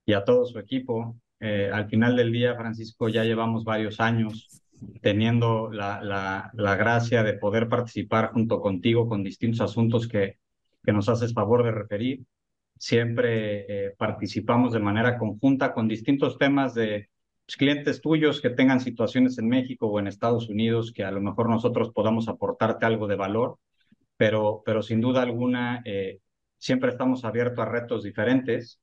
[0.09, 1.15] y a todo su equipo.
[1.39, 4.63] Eh, al final del día, Francisco, ya llevamos varios años
[5.01, 10.39] teniendo la, la, la gracia de poder participar junto contigo con distintos asuntos que,
[10.83, 12.23] que nos haces favor de referir.
[12.75, 17.09] Siempre eh, participamos de manera conjunta con distintos temas de
[17.45, 21.21] pues, clientes tuyos que tengan situaciones en México o en Estados Unidos que a lo
[21.21, 23.59] mejor nosotros podamos aportarte algo de valor,
[24.17, 26.17] pero, pero sin duda alguna eh,
[26.57, 28.79] siempre estamos abiertos a retos diferentes.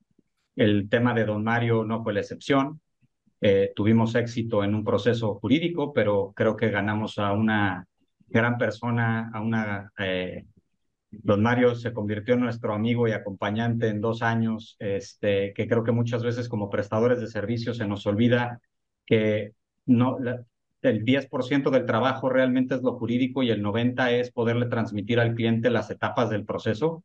[0.56, 2.80] El tema de don Mario no fue la excepción.
[3.40, 7.86] Eh, tuvimos éxito en un proceso jurídico, pero creo que ganamos a una
[8.28, 9.92] gran persona, a una
[11.22, 15.84] Don Mario se convirtió en nuestro amigo y acompañante en dos años, este, que creo
[15.84, 18.60] que muchas veces como prestadores de servicios se nos olvida
[19.04, 19.52] que
[19.86, 20.18] no,
[20.82, 25.34] el 10% del trabajo realmente es lo jurídico y el 90% es poderle transmitir al
[25.34, 27.04] cliente las etapas del proceso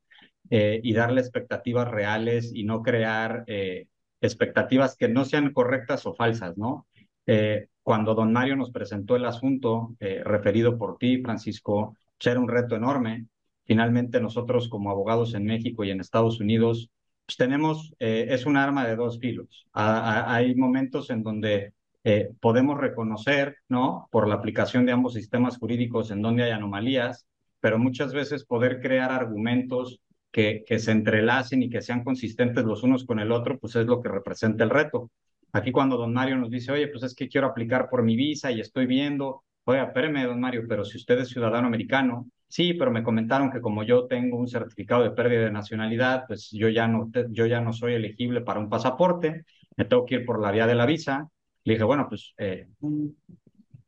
[0.51, 3.87] eh, y darle expectativas reales y no crear eh,
[4.21, 6.85] expectativas que no sean correctas o falsas, ¿no?
[7.25, 12.75] Eh, cuando don Mario nos presentó el asunto referido por ti, Francisco, era un reto
[12.75, 13.25] enorme
[13.71, 16.89] Finalmente, nosotros como abogados en México y en Estados Unidos,
[17.25, 19.65] pues tenemos, eh, es un arma de dos filos.
[19.73, 24.09] hay momentos en donde eh, podemos reconocer, ¿no?
[24.11, 27.25] Por la aplicación de ambos sistemas jurídicos en donde hay anomalías,
[27.61, 30.01] pero muchas veces poder crear argumentos
[30.31, 34.01] que, se entrelacen y que sean consistentes los unos con el otro, pues es lo
[34.01, 35.11] que representa el reto.
[35.53, 38.51] Aquí cuando don Mario nos dice, oye, pues es que quiero aplicar por mi visa
[38.51, 42.91] y estoy viendo, oye, espéreme, don Mario, pero si usted es ciudadano americano, Sí, pero
[42.91, 46.85] me comentaron que como yo tengo un certificado de pérdida de nacionalidad, pues yo ya
[46.85, 49.45] no, yo ya no soy elegible para un pasaporte,
[49.77, 51.29] me tengo que ir por la vía de la visa.
[51.63, 52.67] Le dije, bueno, pues eh,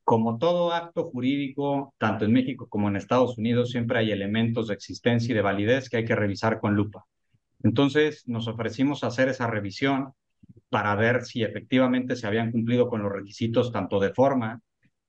[0.04, 4.74] como todo acto jurídico, tanto en México como en Estados Unidos, siempre hay elementos de
[4.74, 7.06] existencia y de validez que hay que revisar con lupa.
[7.64, 10.14] Entonces nos ofrecimos hacer esa revisión
[10.70, 14.62] para ver si efectivamente se habían cumplido con los requisitos tanto de forma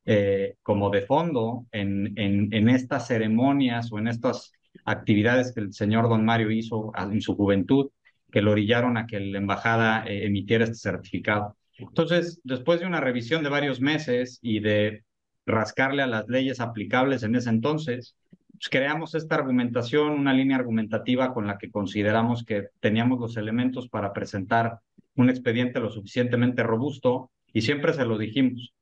[0.06, 4.52] eh, como de fondo en, estas ceremonias o en estas
[4.84, 7.90] actividades que el señor don Mario hizo en su juventud,
[8.30, 11.56] que lo orillaron a que la embajada eh, emitiera este certificado.
[11.78, 15.04] Entonces, después de una revisión de varios meses y de
[15.46, 18.16] rascarle a las leyes aplicables en ese entonces,
[18.52, 23.88] pues creamos esta argumentación, una línea argumentativa con la que consideramos que teníamos los elementos
[23.88, 24.78] para presentar
[25.16, 28.72] un expediente lo suficientemente robusto y siempre se lo dijimos.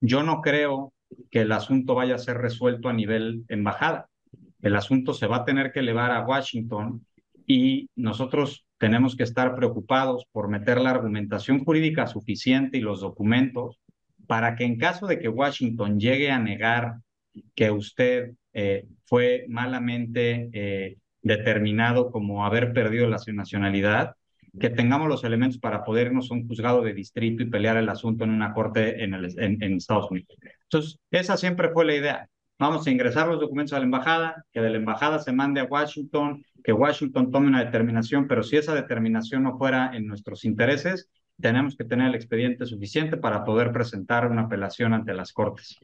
[0.00, 0.92] Yo no creo
[1.30, 4.08] que el asunto vaya a ser resuelto a nivel embajada.
[4.60, 7.04] El asunto se va a tener que elevar a Washington
[7.46, 13.78] y nosotros tenemos que estar preocupados por meter la argumentación jurídica suficiente y los documentos
[14.26, 16.96] para que en caso de que Washington llegue a negar
[17.54, 24.16] que usted eh, fue malamente eh, determinado como haber perdido la nacionalidad,
[24.58, 27.88] que tengamos los elementos para poder irnos a un juzgado de distrito y pelear el
[27.88, 30.36] asunto en una corte en, el, en, Estados Unidos.
[30.64, 32.28] Entonces, esa siempre fue la idea.
[32.58, 35.64] Vamos a ingresar los documentos a la embajada, que de la embajada se mande a
[35.64, 41.10] Washington, que Washington tome una determinación, pero si esa determinación no fuera en nuestros intereses,
[41.40, 45.78] tenemos que tener el expediente suficiente para poder presentar una apelación ante las cortes.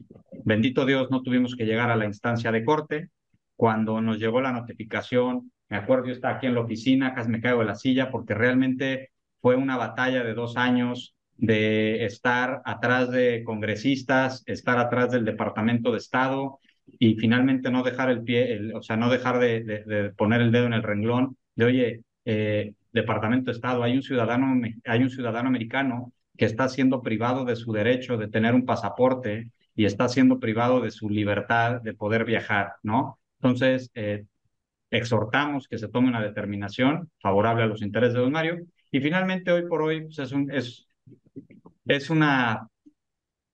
[0.45, 3.09] Bendito Dios, no tuvimos que llegar a la instancia de corte.
[3.55, 7.41] Cuando nos llegó la notificación, me acuerdo, yo estaba aquí en la oficina, casi me
[7.41, 9.11] caigo de la silla, porque realmente
[9.41, 15.91] fue una batalla de dos años de estar atrás de congresistas, estar atrás del Departamento
[15.91, 16.59] de Estado
[16.99, 20.65] y finalmente no dejar el pie, o sea, no dejar de, de, poner el dedo
[20.65, 25.47] en el renglón de, oye, eh, Departamento de Estado, hay un ciudadano, hay un ciudadano
[25.47, 30.39] americano que está siendo privado de su derecho de tener un pasaporte y está siendo
[30.39, 33.19] privado de su libertad de poder viajar, ¿no?
[33.39, 34.25] Entonces, eh,
[34.91, 38.57] exhortamos que se tome una determinación favorable a los intereses de Don Mario
[38.91, 40.88] y finalmente hoy por hoy pues, es, un, es,
[41.89, 42.69] es una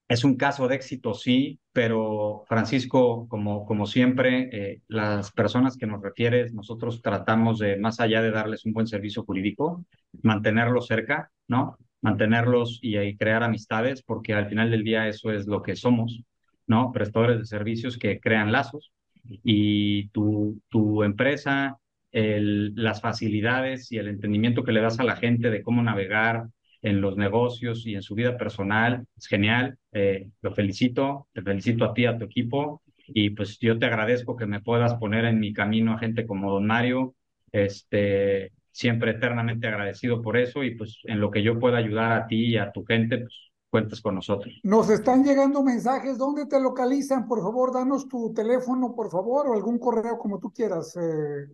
[0.08, 5.88] es un caso de éxito, sí, pero Francisco, como, como siempre, eh, las personas que
[5.88, 9.84] nos refieres, nosotros tratamos de, más allá de darles un buen servicio jurídico,
[10.22, 11.78] mantenerlos cerca, ¿no?
[12.02, 16.22] Mantenerlos y, crear amistades, porque al final del día eso es lo que somos,
[16.68, 16.92] ¿no?
[16.92, 18.92] Prestadores de servicios que crean lazos
[19.24, 21.80] y tu, tu empresa,
[22.12, 26.48] las facilidades y el entendimiento que le das a la gente de cómo navegar,
[26.86, 29.08] en los negocios y en su vida personal.
[29.18, 29.78] Es genial.
[29.92, 32.84] Eh, lo felicito, te felicito a ti, a tu equipo.
[33.08, 36.52] Y pues yo te agradezco que me puedas poner en mi camino a gente como
[36.52, 37.16] don Mario.
[37.52, 42.28] Este, siempre eternamente agradecido por eso y pues en lo que yo pueda ayudar a
[42.28, 43.34] ti y a tu gente, pues
[43.72, 44.54] cuentas con nosotros.
[44.64, 47.28] Nos están llegando mensajes, ¿dónde te localizan?
[47.28, 50.96] Por favor, danos tu teléfono, por favor, o algún correo como tú quieras.
[50.98, 51.52] Eh,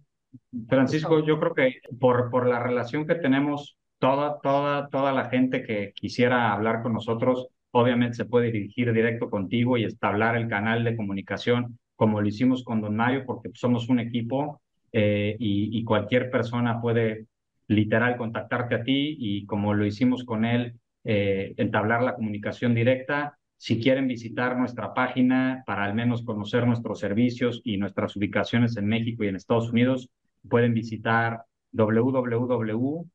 [0.68, 5.64] Francisco, yo creo que por, por la relación que tenemos toda, toda, toda la gente
[5.64, 10.84] que quisiera hablar con nosotros, obviamente se puede dirigir directo contigo y establecer el canal
[10.84, 14.60] de comunicación como lo hicimos con Don Mario, porque somos un equipo
[14.92, 17.28] eh, y, cualquier persona puede
[17.68, 23.38] literal contactarte a ti y como lo hicimos con él, eh, entablar la comunicación directa.
[23.56, 28.88] Si quieren visitar nuestra página para al menos conocer nuestros servicios y nuestras ubicaciones en
[28.88, 30.10] México y en Estados Unidos,
[30.50, 33.06] pueden visitar www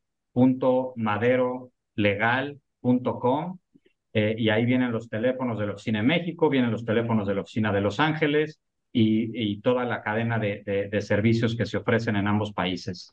[0.96, 3.58] maderolegal.com
[4.12, 7.34] eh, y ahí vienen los teléfonos de la oficina de México, vienen los teléfonos de
[7.34, 8.60] la oficina de Los Ángeles
[8.92, 13.10] y, toda la cadena de, de, servicios que se ofrecen en ambos países.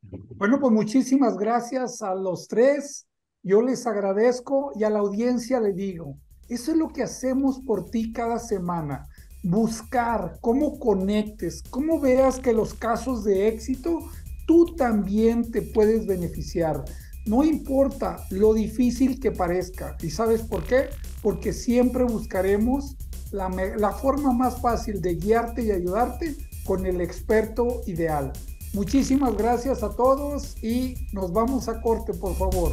[0.00, 3.06] Bueno, pues muchísimas gracias a los tres.
[3.42, 6.16] Yo les agradezco y a la audiencia le digo,
[6.48, 9.04] eso es lo que hacemos por ti cada semana.
[9.42, 13.98] Buscar cómo conectes, cómo veas que los casos de éxito
[14.46, 16.84] tú también te puedes beneficiar.
[17.26, 19.96] No importa lo difícil que parezca.
[20.00, 20.90] ¿Y sabes por qué?
[21.22, 22.96] Porque siempre buscaremos
[23.32, 28.32] la, la, forma más fácil de guiarte y ayudarte con el experto ideal.
[28.72, 32.72] Muchísimas gracias a todos y nos vamos a corte, por favor.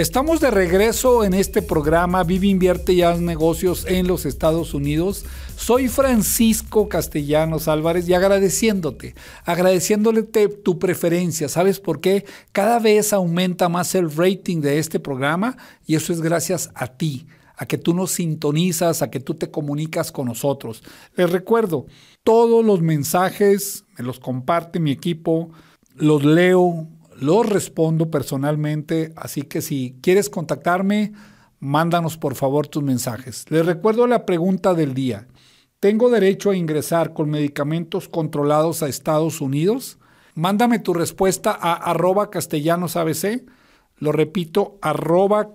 [0.00, 5.26] Estamos de regreso en este programa Vive, Invierte y Haz Negocios en los Estados Unidos.
[5.56, 11.50] Soy Francisco Castellanos Álvarez y agradeciéndote, agradeciéndote tu preferencia.
[11.50, 12.24] ¿Sabes por qué?
[12.52, 17.26] Cada vez aumenta más el rating de este programa y eso es gracias a ti,
[17.54, 20.82] a que tú nos sintonizas, a que tú te comunicas con nosotros.
[21.14, 21.84] Les recuerdo,
[22.24, 25.50] todos los mensajes me los comparte mi equipo,
[25.94, 26.88] los leo
[27.20, 31.12] los respondo personalmente, así que si quieres contactarme,
[31.58, 33.44] mándanos por favor tus mensajes.
[33.50, 35.28] Les recuerdo la pregunta del día.
[35.80, 39.98] ¿Tengo derecho a ingresar con medicamentos controlados a Estados Unidos?
[40.34, 43.44] Mándame tu respuesta a arroba castellanosabc.
[43.96, 45.50] Lo repito, arroba.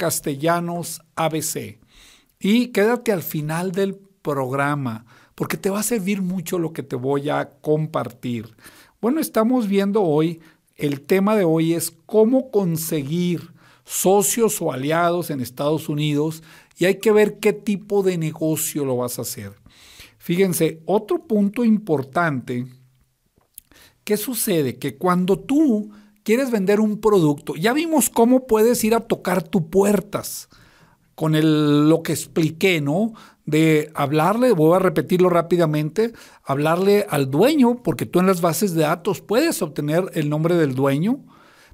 [2.39, 6.95] Y quédate al final del programa, porque te va a servir mucho lo que te
[6.95, 8.55] voy a compartir.
[9.01, 10.41] Bueno, estamos viendo hoy,
[10.75, 13.53] el tema de hoy es cómo conseguir
[13.85, 16.43] socios o aliados en Estados Unidos
[16.77, 19.53] y hay que ver qué tipo de negocio lo vas a hacer.
[20.17, 22.65] Fíjense, otro punto importante,
[24.03, 24.77] ¿qué sucede?
[24.77, 25.91] Que cuando tú
[26.23, 30.49] quieres vender un producto, ya vimos cómo puedes ir a tocar tus puertas
[31.13, 31.33] con
[31.87, 33.13] lo que expliqué, ¿no?
[33.45, 36.11] De hablarle, voy a repetirlo rápidamente,
[36.45, 40.75] hablarle al dueño, porque tú en las bases de datos puedes obtener el nombre del
[40.75, 41.25] dueño,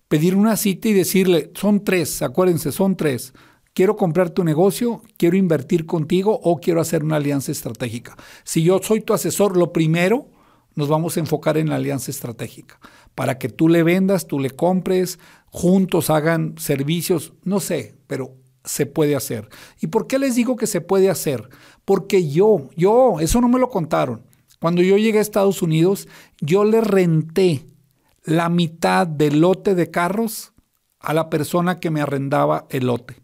[0.08, 3.34] pedir una cita y decirle, son tres, acuérdense, son tres.
[3.74, 8.18] Quiero comprar tu negocio, quiero invertir contigo o quiero hacer una alianza estratégica.
[8.44, 10.30] Si yo soy tu asesor, lo primero,
[10.76, 12.80] nos vamos a enfocar en la alianza estratégica,
[13.14, 18.86] para que tú le vendas, tú le compres, juntos hagan servicios, no sé, pero se
[18.86, 19.50] puede hacer.
[19.82, 21.50] ¿Y por qué les digo que se puede hacer?
[21.84, 24.24] Porque yo, yo, eso no me lo contaron.
[24.62, 26.08] Cuando yo llegué a Estados Unidos,
[26.40, 27.66] yo le renté
[28.24, 30.54] la mitad del lote de carros
[31.00, 33.16] a la persona que me arrendaba el lote.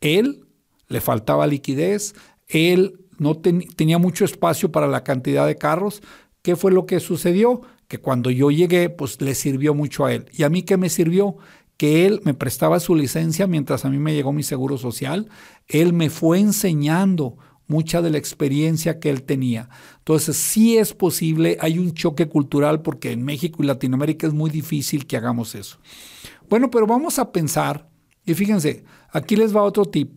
[0.00, 0.46] Él
[0.88, 2.16] le faltaba liquidez,
[2.48, 6.02] él no tenía mucho espacio para la cantidad de carros.
[6.42, 7.60] ¿Qué fue lo que sucedió?
[7.86, 10.26] Que cuando yo llegué, pues le sirvió mucho a él.
[10.32, 11.36] ¿Y a mí qué me sirvió?
[11.76, 15.28] que él me prestaba su licencia mientras a mí me llegó mi seguro social.
[15.66, 19.68] Él me fue enseñando mucha de la experiencia que él tenía.
[20.04, 24.50] Entonces, sí es posible, hay un choque cultural porque en México y Latinoamérica es muy
[24.50, 25.78] difícil que hagamos eso.
[26.50, 27.88] Bueno, pero vamos a pensar,
[28.26, 30.12] y fíjense, aquí les va otro tip.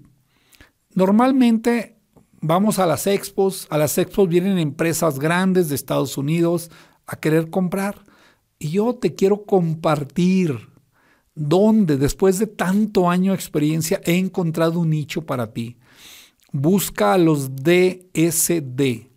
[0.93, 1.97] Normalmente
[2.41, 6.69] vamos a las expos, a las expos vienen empresas grandes de Estados Unidos
[7.05, 8.03] a querer comprar.
[8.59, 10.67] Y yo te quiero compartir
[11.33, 15.77] dónde después de tanto año de experiencia he encontrado un nicho para ti.
[16.51, 19.07] Busca a los DSD.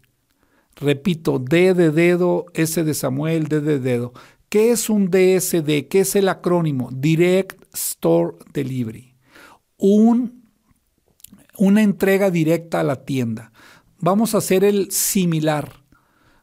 [0.81, 4.13] Repito, D de dedo, S de Samuel, D de dedo.
[4.49, 5.89] ¿Qué es un DSD?
[5.89, 6.91] ¿Qué es el acrónimo?
[6.93, 9.15] Direct Store Delivery.
[9.77, 10.51] Un,
[11.57, 13.53] una entrega directa a la tienda.
[13.99, 15.85] Vamos a hacer el similar.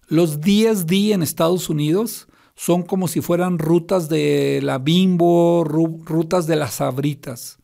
[0.08, 6.56] Los DSD en Estados Unidos son como si fueran rutas de la Bimbo, rutas de
[6.56, 7.60] las Sabritas.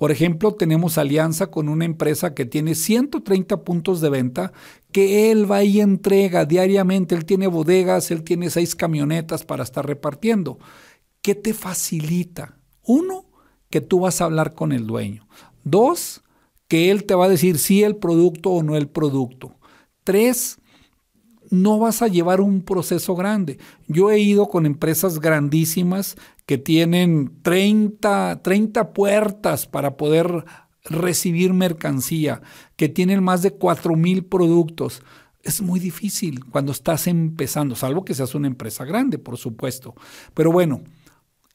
[0.00, 4.50] Por ejemplo, tenemos alianza con una empresa que tiene 130 puntos de venta
[4.92, 7.14] que él va y entrega diariamente.
[7.14, 10.58] Él tiene bodegas, él tiene seis camionetas para estar repartiendo.
[11.20, 12.56] ¿Qué te facilita?
[12.82, 13.26] Uno,
[13.68, 15.28] que tú vas a hablar con el dueño.
[15.64, 16.22] Dos,
[16.66, 19.58] que él te va a decir si el producto o no el producto.
[20.02, 20.60] Tres,
[21.50, 23.58] no vas a llevar un proceso grande.
[23.86, 26.16] Yo he ido con empresas grandísimas
[26.50, 30.44] que tienen 30, 30 puertas para poder
[30.82, 32.42] recibir mercancía,
[32.74, 35.00] que tienen más de 4 mil productos.
[35.44, 39.94] Es muy difícil cuando estás empezando, salvo que seas una empresa grande, por supuesto.
[40.34, 40.82] Pero bueno,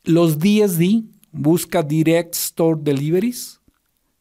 [0.05, 3.59] los DSD, busca Direct Store Deliveries.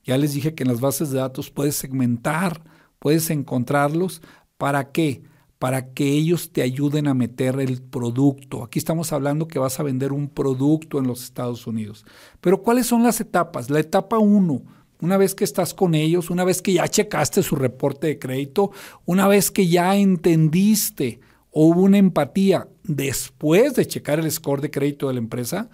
[0.02, 2.64] Ya les dije que en las bases de datos puedes segmentar,
[2.98, 4.22] puedes encontrarlos.
[4.58, 5.22] ¿Para qué?
[5.64, 8.62] Para que ellos te ayuden a meter el producto.
[8.64, 12.04] Aquí estamos hablando que vas a vender un producto en los Estados Unidos.
[12.42, 13.70] Pero ¿cuáles son las etapas?
[13.70, 14.60] La etapa uno,
[15.00, 18.72] una vez que estás con ellos, una vez que ya checaste su reporte de crédito,
[19.06, 24.70] una vez que ya entendiste o hubo una empatía después de checar el score de
[24.70, 25.70] crédito de la empresa,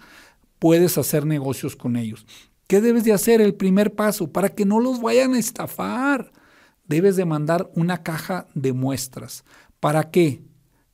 [0.57, 2.25] puedes hacer negocios con ellos.
[2.67, 3.41] ¿Qué debes de hacer?
[3.41, 6.31] El primer paso, para que no los vayan a estafar,
[6.87, 9.43] debes de mandar una caja de muestras.
[9.81, 10.43] ¿Para qué?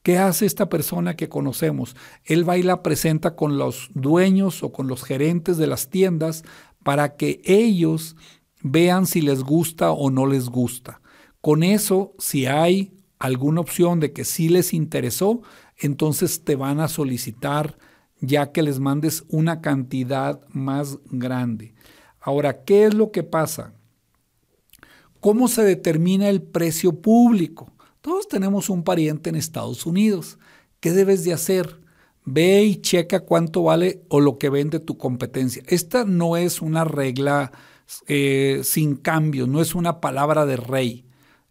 [0.02, 1.98] ¿Qué hace esta persona que conocemos?
[2.24, 6.46] Él va y la presenta con los dueños o con los gerentes de las tiendas
[6.84, 8.16] para que ellos
[8.64, 11.02] vean si les gusta o no les gusta.
[11.42, 15.42] Con eso, si hay alguna opción de que sí les interesó,
[15.76, 17.78] entonces te van a solicitar
[18.22, 21.76] ya que les mandes una cantidad más grande.
[22.22, 23.74] Ahora, ¿qué es lo que pasa?
[25.20, 27.74] ¿Cómo se determina el precio público?
[28.08, 30.40] Todos tenemos un pariente en Estados Unidos.
[30.80, 31.82] ¿Qué debes de hacer?
[32.24, 35.62] Ve y checa cuánto vale o lo que vende tu competencia.
[35.68, 37.52] Esta no es una regla
[38.08, 41.04] eh, sin cambio, no es una palabra de rey.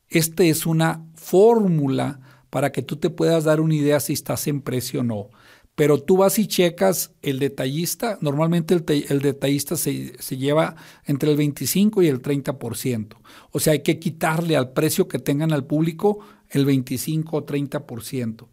[0.08, 4.62] Esta es una fórmula para que tú te puedas dar una idea si estás en
[4.62, 5.28] precio o no.
[5.74, 11.36] Pero tú vas y checas el detallista, normalmente el, detallista se, se, lleva entre el
[11.36, 13.08] 25 y el 30%.
[13.50, 16.20] O sea, hay que quitarle al precio que tengan al público
[16.56, 18.48] el 25 o 30%.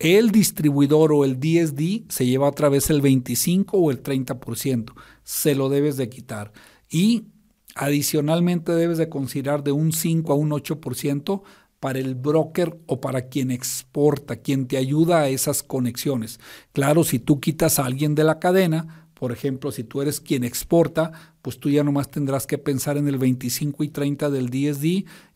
[0.00, 4.92] el distribuidor o el DSD se lleva otra vez el 25 o el 30%.
[5.22, 6.52] Se lo debes de quitar.
[6.90, 7.28] Y
[7.74, 11.42] adicionalmente debes de considerar de un 5 a un 8%
[11.80, 16.40] para el broker o para quien exporta, quien te ayuda a esas conexiones.
[16.72, 20.44] Claro, si tú quitas a alguien de la cadena, por ejemplo, si tú eres quien
[20.44, 24.84] exporta, pues tú ya nomás tendrás que pensar en el 25 y 30 del DSD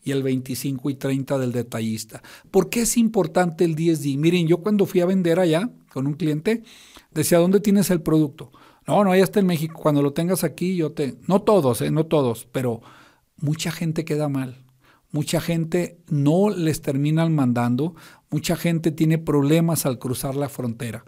[0.03, 2.21] y el 25 y 30 del detallista.
[2.51, 4.17] ¿Por qué es importante el DSD?
[4.17, 6.63] Miren, yo cuando fui a vender allá con un cliente,
[7.11, 8.51] decía, ¿dónde tienes el producto?
[8.85, 9.79] No, no, ya está en México.
[9.81, 11.15] Cuando lo tengas aquí, yo te...
[11.27, 11.91] No todos, ¿eh?
[11.91, 12.81] no todos, pero
[13.37, 14.65] mucha gente queda mal.
[15.11, 17.95] Mucha gente no les terminan mandando,
[18.29, 21.03] mucha gente tiene problemas al cruzar la frontera.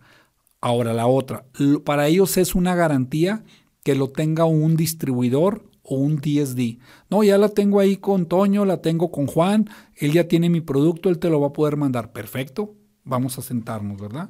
[0.62, 1.46] Ahora la otra,
[1.84, 3.44] para ellos es una garantía
[3.84, 6.78] que lo tenga un distribuidor o un DSD.
[7.10, 10.62] No, ya la tengo ahí con Toño, la tengo con Juan, él ya tiene mi
[10.62, 12.12] producto, él te lo va a poder mandar.
[12.12, 14.30] Perfecto, vamos a sentarnos, ¿verdad?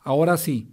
[0.00, 0.70] Ahora sí,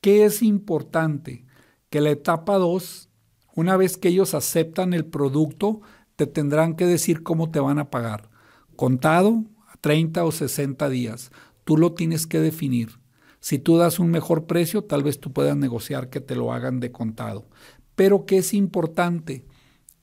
[0.00, 1.44] ¿qué es importante?
[1.90, 3.08] Que la etapa 2,
[3.56, 5.80] una vez que ellos aceptan el producto,
[6.14, 8.30] te tendrán que decir cómo te van a pagar.
[8.76, 9.44] Contado,
[9.80, 11.32] 30 o 60 días.
[11.64, 13.03] Tú lo tienes que definir.
[13.44, 16.80] Si tú das un mejor precio, tal vez tú puedas negociar que te lo hagan
[16.80, 17.46] de contado.
[17.94, 19.44] Pero que es importante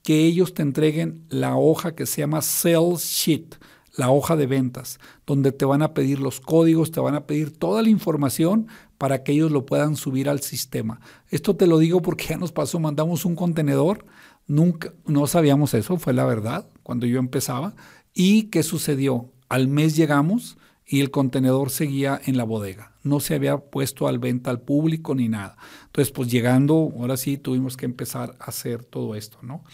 [0.04, 3.56] que ellos te entreguen la hoja que se llama Sales Sheet,
[3.96, 7.50] la hoja de ventas, donde te van a pedir los códigos, te van a pedir
[7.50, 11.00] toda la información para que ellos lo puedan subir al sistema.
[11.28, 14.04] Esto te lo digo porque ya nos pasó, mandamos un contenedor,
[14.46, 17.74] nunca, no sabíamos eso, fue la verdad, cuando yo empezaba.
[18.14, 19.32] ¿Y qué sucedió?
[19.48, 22.91] Al mes llegamos y el contenedor seguía en la bodega.
[23.02, 25.56] No se había puesto al venta al público ni nada.
[25.86, 29.64] Entonces, pues llegando, ahora sí tuvimos que empezar a hacer todo esto, ¿no?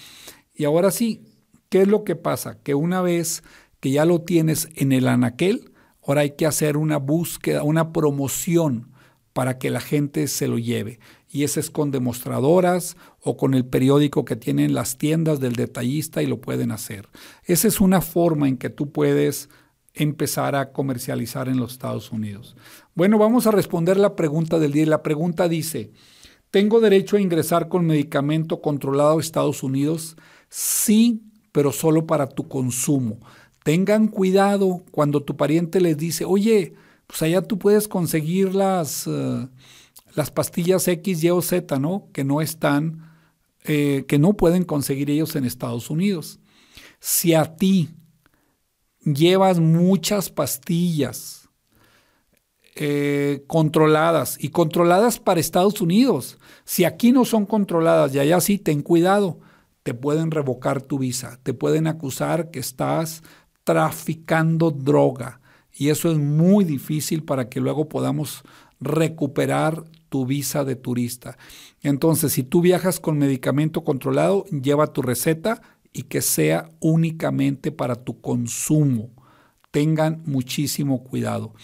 [0.55, 1.23] Y ahora sí,
[1.69, 2.59] ¿qué es lo que pasa?
[2.63, 3.43] Que una vez
[3.81, 5.73] que ya lo tienes en el anaquel,
[6.07, 8.93] ahora hay que hacer una búsqueda, una promoción
[9.33, 10.99] para que la gente se lo lleve.
[11.31, 16.23] Y ese es con demostradoras o con el periódico que tienen las tiendas del detallista
[16.23, 17.09] y lo pueden hacer.
[17.45, 19.49] Esa es una forma en que tú puedes
[19.99, 22.57] empezar a comercializar en los Estados Unidos?
[22.99, 24.85] Bueno, vamos a responder la pregunta del día.
[24.85, 25.93] La pregunta dice,
[26.51, 30.17] ¿tengo derecho a ingresar con medicamento controlado a Estados Unidos?
[30.49, 31.23] Sí,
[31.53, 33.21] pero solo para tu consumo.
[33.63, 36.75] Tengan cuidado cuando tu pariente les dice, oye,
[37.07, 39.47] pues allá tú puedes conseguir las, eh,
[40.17, 42.09] las pastillas X, Y o Z, ¿no?
[42.13, 43.13] Que no están,
[43.63, 46.41] eh, que no pueden conseguir ellos en Estados Unidos.
[46.99, 47.91] Si a ti
[49.05, 51.38] llevas muchas pastillas
[52.81, 56.39] eh, controladas y controladas para Estados Unidos.
[56.65, 59.41] Si aquí no son controladas y allá sí, ten cuidado,
[59.83, 63.23] te pueden revocar tu visa, te pueden acusar que estás
[63.65, 65.41] traficando droga
[65.79, 68.43] y eso es muy difícil para que luego podamos
[68.81, 71.37] recuperar tu visa de turista.
[71.83, 75.63] Entonces, si tú viajas con medicamento controlado, lleva tu receta
[75.93, 79.11] y que sea únicamente para tu consumo.
[79.71, 81.55] Tengan muchísimo cuidado.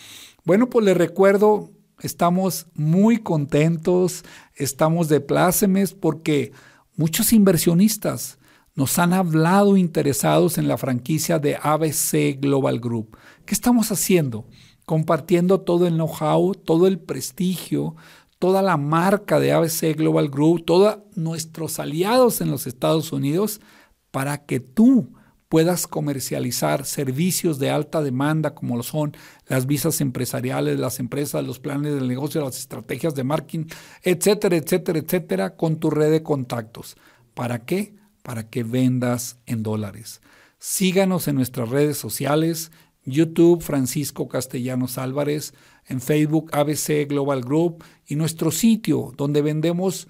[0.44, 1.70] Bueno, pues les recuerdo,
[2.00, 4.24] estamos muy contentos,
[4.54, 6.52] estamos de plácemes porque
[6.96, 8.38] muchos inversionistas
[8.74, 13.16] nos han hablado interesados en la franquicia de ABC Global Group.
[13.46, 14.46] ¿Qué estamos haciendo?
[14.84, 17.96] Compartiendo todo el know-how, todo el prestigio,
[18.38, 23.62] toda la marca de ABC Global Group, todos nuestros aliados en los Estados Unidos
[24.10, 25.14] para que tú
[25.54, 31.60] puedas comercializar servicios de alta demanda como lo son las visas empresariales, las empresas, los
[31.60, 33.66] planes de negocio, las estrategias de marketing,
[34.02, 36.96] etcétera, etcétera, etcétera, con tu red de contactos.
[37.34, 37.94] ¿Para qué?
[38.24, 40.22] Para que vendas en dólares.
[40.58, 42.72] Síganos en nuestras redes sociales,
[43.04, 45.54] YouTube Francisco Castellanos Álvarez,
[45.86, 50.08] en Facebook ABC Global Group y nuestro sitio donde vendemos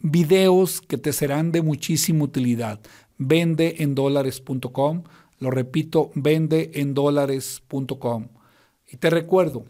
[0.00, 2.80] videos que te serán de muchísima utilidad
[3.20, 5.04] vendeendólares.com.
[5.38, 8.28] Lo repito, vendeendólares.com.
[8.90, 9.66] Y te recuerdo,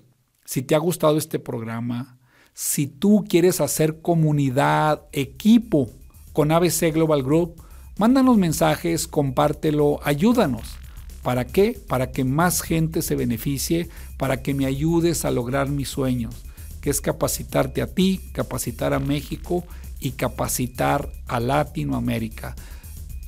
[0.46, 2.18] si te ha gustado este programa,
[2.54, 5.90] si tú quieres hacer comunidad, equipo
[6.32, 7.62] con ABC Global Group,
[7.98, 10.78] mándanos mensajes, compártelo, ayúdanos.
[11.22, 11.78] ¿Para qué?
[11.86, 16.34] Para que más gente se beneficie, para que me ayudes a lograr mis sueños,
[16.80, 19.64] que es capacitarte a ti, capacitar a México
[20.00, 22.56] y capacitar a Latinoamérica.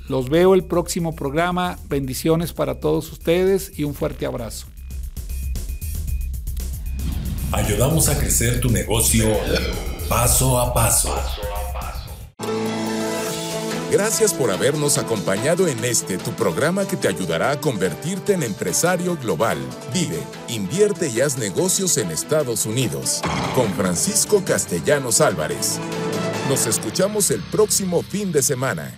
[0.08, 1.78] Los veo el próximo programa.
[1.88, 4.66] Bendiciones para todos ustedes y un fuerte abrazo.
[7.52, 9.26] Ayudamos a crecer tu negocio
[10.08, 11.14] paso a paso.
[13.90, 19.18] Gracias por habernos acompañado en este tu programa que te ayudará a convertirte en empresario
[19.18, 19.58] global.
[19.92, 23.20] Vive, invierte y haz negocios en Estados Unidos.
[23.54, 25.78] Con Francisco Castellanos Álvarez.
[26.48, 28.94] Nos escuchamos el próximo fin de semana.